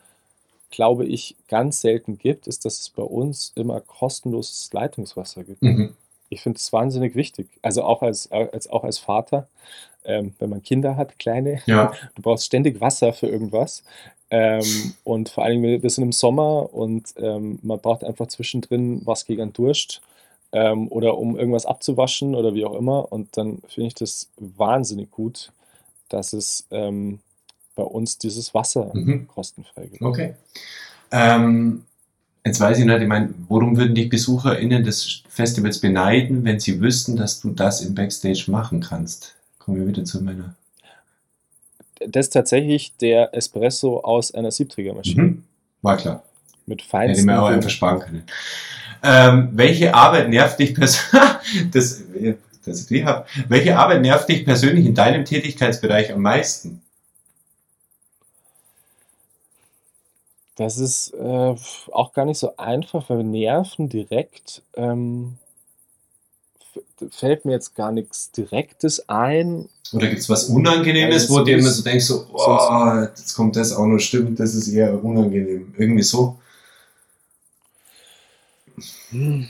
[0.71, 5.63] glaube ich, ganz selten gibt, ist, dass es bei uns immer kostenloses Leitungswasser gibt.
[5.63, 5.95] Mhm.
[6.29, 7.49] Ich finde es wahnsinnig wichtig.
[7.61, 9.49] Also auch als, als, auch als Vater,
[10.05, 13.83] ähm, wenn man Kinder hat, kleine, Ja, du brauchst ständig Wasser für irgendwas.
[14.31, 19.03] Ähm, und vor allem, wir wir sind im Sommer und ähm, man braucht einfach zwischendrin
[19.05, 20.01] was gegen einen Durst
[20.53, 23.11] ähm, oder um irgendwas abzuwaschen oder wie auch immer.
[23.11, 25.53] Und dann finde ich das wahnsinnig gut,
[26.09, 27.19] dass es ähm,
[27.75, 29.27] bei uns dieses Wasser Mhm.
[29.29, 30.03] kostenfrei gibt.
[30.03, 30.35] okay.
[31.13, 31.85] Ähm,
[32.45, 36.81] jetzt weiß ich nicht, ich meine, worum würden die BesucherInnen des Festivals beneiden, wenn sie
[36.81, 39.35] wüssten, dass du das im Backstage machen kannst?
[39.59, 40.55] Kommen wir wieder zu meiner.
[42.07, 45.23] Das ist tatsächlich der Espresso aus einer Siebträgermaschine.
[45.23, 45.45] Mhm.
[45.83, 46.23] War klar.
[46.67, 47.27] Mit Hätte ich feinsten.
[47.27, 48.23] mir auch einfach sparen können.
[49.03, 51.71] Ähm, welche Arbeit nervt dich persönlich?
[51.73, 52.03] das,
[52.65, 53.27] dass ich die hab.
[53.49, 56.83] Welche Arbeit nervt dich persönlich in deinem Tätigkeitsbereich am meisten?
[60.61, 61.55] Das ist äh,
[61.91, 65.39] auch gar nicht so einfach, weil Nerven direkt ähm,
[67.11, 69.71] fällt mir jetzt gar nichts Direktes ein.
[69.95, 73.73] Oder gibt es was Unangenehmes, wo du immer so denkst, so, oh, jetzt kommt das
[73.73, 75.73] auch noch, stimmt, das ist eher unangenehm.
[75.79, 76.39] Irgendwie so.
[79.13, 79.49] Hm.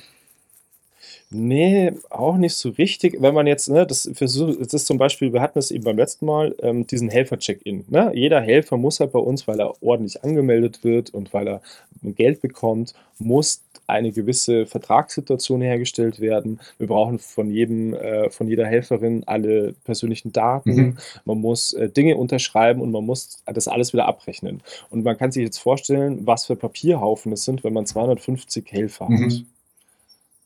[1.33, 3.17] Nee, auch nicht so richtig.
[3.21, 5.97] Wenn man jetzt, ne, das versucht, das ist zum Beispiel, wir hatten es eben beim
[5.97, 7.85] letzten Mal, ähm, diesen Helfer-Check-In.
[7.89, 8.11] Ne?
[8.15, 11.63] Jeder Helfer muss halt bei uns, weil er ordentlich angemeldet wird und weil er
[12.03, 16.59] Geld bekommt, muss eine gewisse Vertragssituation hergestellt werden.
[16.79, 20.75] Wir brauchen von jedem, äh, von jeder Helferin alle persönlichen Daten.
[20.75, 20.99] Mhm.
[21.25, 24.63] Man muss äh, Dinge unterschreiben und man muss das alles wieder abrechnen.
[24.91, 29.05] Und man kann sich jetzt vorstellen, was für Papierhaufen es sind, wenn man 250 Helfer
[29.05, 29.47] hat Mhm.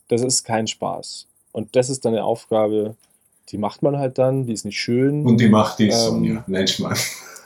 [0.08, 1.26] Das ist kein Spaß.
[1.52, 2.94] Und das ist dann eine Aufgabe,
[3.50, 5.24] die macht man halt dann, die ist nicht schön.
[5.26, 6.44] Und die macht die Ähm, Sonja.
[6.46, 6.96] Nein, Schmarrn.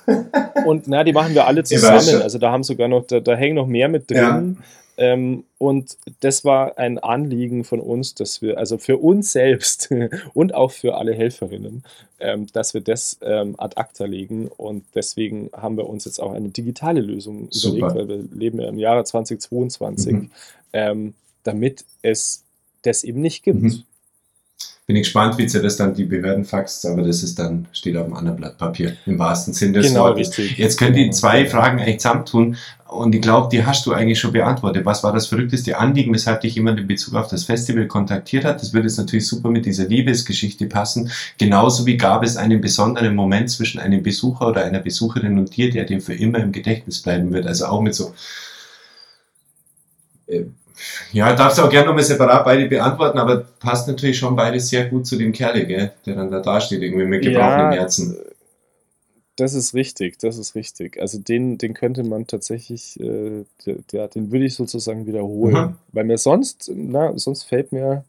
[0.64, 2.22] Und na, die machen wir alle zusammen.
[2.22, 4.58] Also da haben sogar noch, da, da hängen noch mehr mit drin.
[5.00, 9.90] Ähm, und das war ein Anliegen von uns, dass wir, also für uns selbst
[10.34, 11.84] und auch für alle Helferinnen,
[12.18, 14.48] ähm, dass wir das ähm, ad acta legen.
[14.48, 17.76] Und deswegen haben wir uns jetzt auch eine digitale Lösung Super.
[17.76, 20.30] überlegt, weil wir leben ja im Jahre 2022, Mhm.
[20.72, 22.42] ähm, damit es
[22.88, 23.62] das eben nicht gibt.
[23.62, 23.82] Mhm.
[24.86, 27.94] Bin ich gespannt, wie sie das dann die Behörden faxt, aber das ist dann, steht
[27.98, 30.38] auf einem anderen Blatt Papier, im wahrsten Sinn des Genau, Wortes.
[30.38, 30.56] richtig.
[30.56, 31.12] Jetzt können die Genau.
[31.12, 34.86] zwei Fragen eigentlich zusammentun und ich glaube, die hast du eigentlich schon beantwortet.
[34.86, 38.62] Was war das verrückteste Anliegen, weshalb dich jemand in Bezug auf das Festival kontaktiert hat?
[38.62, 41.10] Das würde jetzt natürlich super mit dieser Liebesgeschichte passen.
[41.36, 45.68] Genauso wie gab es einen besonderen Moment zwischen einem Besucher oder einer Besucherin und dir,
[45.70, 47.46] der dir für immer im Gedächtnis bleiben wird.
[47.46, 48.14] Also auch mit so,
[50.28, 50.44] äh,
[51.12, 54.86] ja, darfst du auch gerne nochmal separat beide beantworten, aber passt natürlich schon beides sehr
[54.86, 58.16] gut zu dem Kerl, gell, der dann da dasteht, irgendwie mit gebrochenem Herzen.
[59.36, 61.00] Das ist richtig, das ist richtig.
[61.00, 63.44] Also den, den könnte man tatsächlich, äh,
[63.92, 65.54] der, den würde ich sozusagen wiederholen.
[65.54, 65.74] Mhm.
[65.92, 68.04] Weil mir sonst, na, sonst fällt mir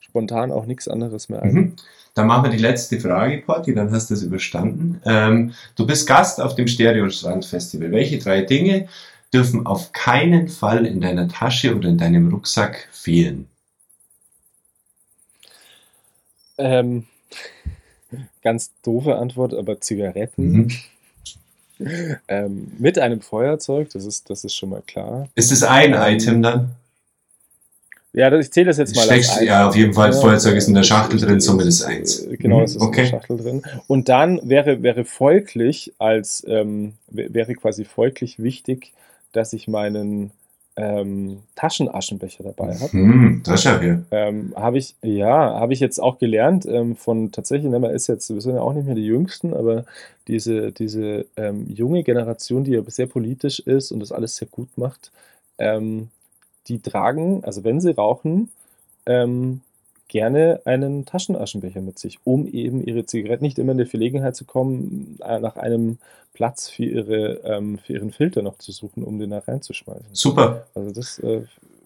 [0.00, 1.52] spontan auch nichts anderes mehr ein.
[1.52, 1.72] Mhm.
[2.14, 5.02] Dann machen wir die letzte Frage, Porti, dann hast du es überstanden.
[5.04, 7.90] Ähm, du bist Gast auf dem Stereo-Strand Festival.
[7.90, 8.88] Welche drei Dinge
[9.32, 13.48] dürfen auf keinen Fall in deiner Tasche oder in deinem Rucksack fehlen?
[16.58, 17.06] Ähm,
[18.42, 20.68] ganz doofe Antwort, aber Zigaretten Mhm.
[22.28, 25.28] ähm, mit einem Feuerzeug, das ist, das ist schon mal klar.
[25.34, 26.70] Ist es ein Ähm, Item dann?
[28.14, 29.44] Ja, ich zähle das jetzt mal ein.
[29.44, 32.20] ja, auf jeden Fall, Ja, Feuerzeug ist in der Schachtel drin, somit ist eins.
[32.20, 33.04] äh, Genau, Mhm, es ist okay.
[33.04, 33.62] in der Schachtel drin.
[33.88, 38.94] Und dann wäre, wäre folglich als ähm, wäre quasi folglich wichtig,
[39.36, 40.32] dass ich meinen
[40.76, 42.92] ähm, Taschenaschenbecher dabei habe.
[42.92, 44.04] Hm, das ist ja hier.
[44.10, 48.08] Ähm, habe ich, ja, habe ich jetzt auch gelernt ähm, von tatsächlich, ne, man ist
[48.08, 49.84] jetzt, wir sind ja auch nicht mehr die Jüngsten, aber
[50.28, 54.68] diese, diese ähm, junge Generation, die ja sehr politisch ist und das alles sehr gut
[54.76, 55.12] macht,
[55.58, 56.08] ähm,
[56.68, 58.50] die tragen, also wenn sie rauchen,
[59.06, 59.62] ähm,
[60.08, 64.44] gerne einen Taschenaschenbecher mit sich, um eben ihre Zigaretten nicht immer in die Verlegenheit zu
[64.44, 65.98] kommen, äh, nach einem
[66.32, 70.06] Platz für, ihre, ähm, für ihren Filter noch zu suchen, um den da reinzuschmeißen.
[70.12, 70.66] Super.
[70.74, 71.42] Also das äh,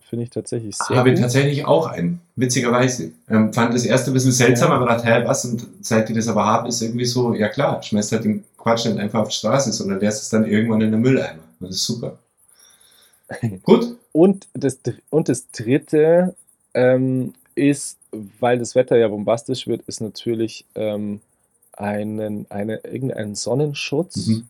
[0.09, 1.23] finde ich tatsächlich sehr Habe ich gut.
[1.23, 3.13] tatsächlich auch einen, witzigerweise.
[3.29, 4.77] Ähm, fand das erste ein bisschen seltsam, Ja.
[4.77, 5.45] aber dachte, hä, was?
[5.45, 8.87] Und seit ich das aber habe, ist irgendwie so, ja klar, schmeißt halt den Quatsch
[8.87, 11.43] nicht einfach auf die Straße, sondern lässt es dann irgendwann in den Mülleimer.
[11.61, 12.19] Das ist super.
[13.63, 13.97] Gut.
[14.13, 14.79] Und das,
[15.11, 16.35] und das dritte
[16.75, 21.21] ähm, ist, weil das Wetter ja bombastisch wird, ist natürlich ähm,
[21.73, 24.27] einen, eine, irgendeinen Sonnenschutz.
[24.27, 24.49] Mhm.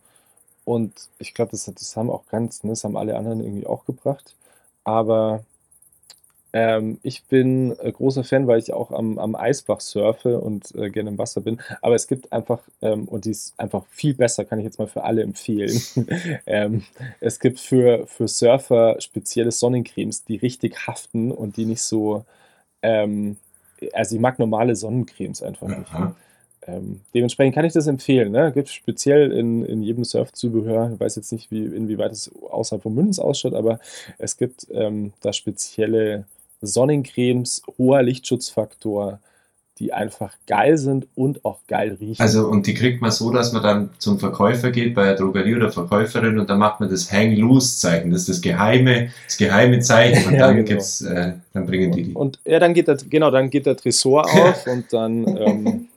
[0.65, 3.85] Und ich glaube, das, das haben auch ganz, ne, das haben alle anderen irgendwie auch
[3.85, 4.35] gebracht.
[4.83, 5.43] Aber
[6.53, 10.89] ähm, ich bin äh, großer Fan, weil ich auch am, am Eisbach surfe und äh,
[10.89, 11.61] gerne im Wasser bin.
[11.81, 14.87] Aber es gibt einfach, ähm, und die ist einfach viel besser, kann ich jetzt mal
[14.87, 15.81] für alle empfehlen.
[16.45, 16.83] ähm,
[17.21, 22.25] es gibt für, für Surfer spezielle Sonnencremes, die richtig haften und die nicht so.
[23.93, 25.91] Also ich mag normale Sonnencremes einfach nicht.
[26.67, 28.31] Ähm, dementsprechend kann ich das empfehlen.
[28.31, 28.51] Ne?
[28.51, 32.93] Gibt speziell in, in jedem Surfzubehör, ich weiß jetzt nicht, wie, inwieweit es außerhalb von
[32.93, 33.79] Münzen ausschaut, aber
[34.19, 36.25] es gibt ähm, da spezielle
[36.61, 39.19] Sonnencremes, hoher Lichtschutzfaktor,
[39.81, 42.21] die einfach geil sind und auch geil riechen.
[42.21, 45.55] Also, und die kriegt man so, dass man dann zum Verkäufer geht, bei der Drogerie
[45.55, 48.11] oder Verkäuferin und dann macht man das Hang-Loose-Zeichen.
[48.11, 50.67] Das ist das geheime, das geheime Zeichen und Ja, dann genau.
[50.67, 52.13] gibt's, äh, dann bringen die die.
[52.13, 55.87] Und ja, dann geht der, genau, dann geht der Tresor auf und dann ähm,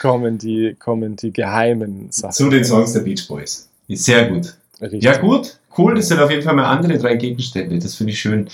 [0.00, 2.32] kommen, die, kommen die geheimen Sachen.
[2.32, 3.68] Zu den Songs der Beach Boys.
[3.88, 4.54] Sehr gut.
[4.80, 5.02] Richtig.
[5.02, 5.96] Ja, gut, cool.
[5.96, 7.78] Das sind auf jeden Fall mal andere drei Gegenstände.
[7.78, 8.48] Das finde ich schön.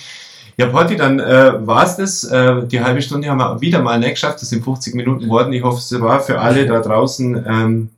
[0.60, 2.22] Ja, Potti, dann äh, war's das.
[2.22, 4.42] Äh, die halbe Stunde haben wir wieder mal nicht geschafft.
[4.42, 5.54] Das sind 50 Minuten geworden.
[5.54, 7.88] Ich hoffe, es war für alle da draußen ähm,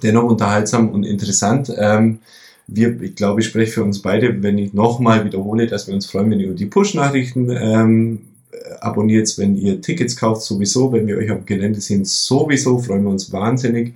[0.00, 1.74] dennoch unterhaltsam und interessant.
[1.76, 2.20] Ähm,
[2.68, 6.06] wir, ich glaube, ich spreche für uns beide, wenn ich nochmal wiederhole, dass wir uns
[6.06, 8.20] freuen, wenn ihr die Push-Nachrichten ähm,
[8.52, 13.02] äh, abonniert, wenn ihr Tickets kauft, sowieso, wenn wir euch am Gelände sehen, sowieso, freuen
[13.02, 13.94] wir uns wahnsinnig.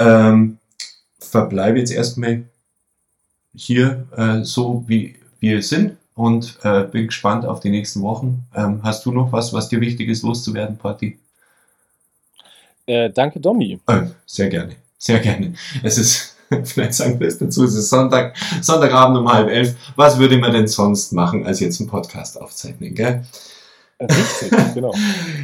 [0.00, 0.58] Ähm,
[1.20, 2.42] verbleibe jetzt erstmal
[3.54, 8.44] hier äh, so, wie wir sind und äh, bin gespannt auf die nächsten Wochen.
[8.54, 11.18] Ähm, hast du noch was, was dir wichtig ist, loszuwerden, Party?
[12.84, 13.80] Äh, danke, Domi.
[13.86, 15.54] Äh, sehr gerne, sehr gerne.
[15.82, 19.74] Es ist, vielleicht sagen wir es dazu, es ist Sonntag, Sonntagabend um halb elf.
[19.96, 23.24] Was würde man denn sonst machen, als jetzt einen Podcast aufzeichnen, gell?
[23.96, 24.94] Äh, Richtig, genau.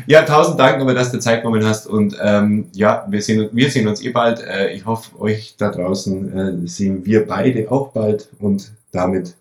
[0.07, 3.71] Ja, tausend Dank nochmal, dass du Zeit genommen hast und ähm, ja, wir sehen, wir
[3.71, 4.41] sehen uns eh bald.
[4.43, 9.37] Äh, ich hoffe, euch da draußen äh, sehen wir beide auch bald und damit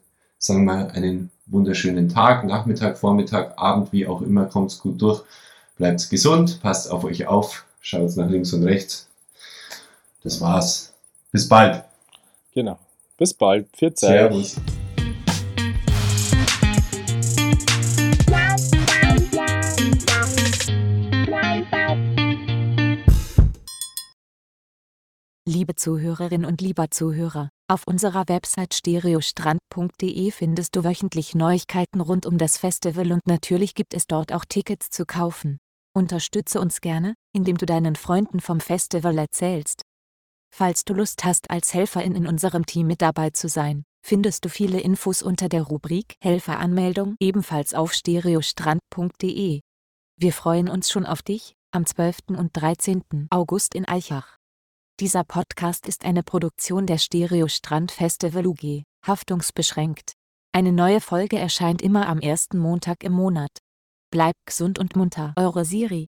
[0.46, 5.24] sagen wir einen wunderschönen Tag, Nachmittag, Vormittag, Abend, wie auch immer, kommt's gut durch,
[5.78, 9.08] bleibt gesund, passt auf euch auf, schaut nach links und rechts.
[10.24, 10.93] Das war's.
[11.32, 11.84] Bis bald.
[12.54, 12.78] Genau.
[13.18, 13.68] Bis bald.
[13.76, 14.10] Viel Zeit.
[14.10, 14.56] Servus.
[25.66, 32.38] Liebe Zuhörerin und lieber Zuhörer, auf unserer Website stereostrand.de findest du wöchentlich Neuigkeiten rund um
[32.38, 35.57] das Festival und natürlich gibt es dort auch Tickets zu kaufen.
[35.91, 39.82] Unterstütze uns gerne, indem du deinen Freunden vom Festival erzählst.
[40.55, 44.49] Falls du Lust hast, als Helferin in unserem Team mit dabei zu sein, findest du
[44.49, 49.61] viele Infos unter der Rubrik Helferanmeldung ebenfalls auf stereostrand.de.
[50.20, 52.38] Wir freuen uns schon auf dich am 12.
[52.38, 53.01] und 13.
[53.32, 54.38] August in Eichach.
[55.02, 60.14] Dieser Podcast ist eine Produktion der Stereo Strand Festival UG, haftungsbeschränkt.
[60.54, 63.52] Eine neue Folge erscheint immer am ersten Montag im Monat.
[64.10, 66.08] Bleibt gesund und munter, eure Siri.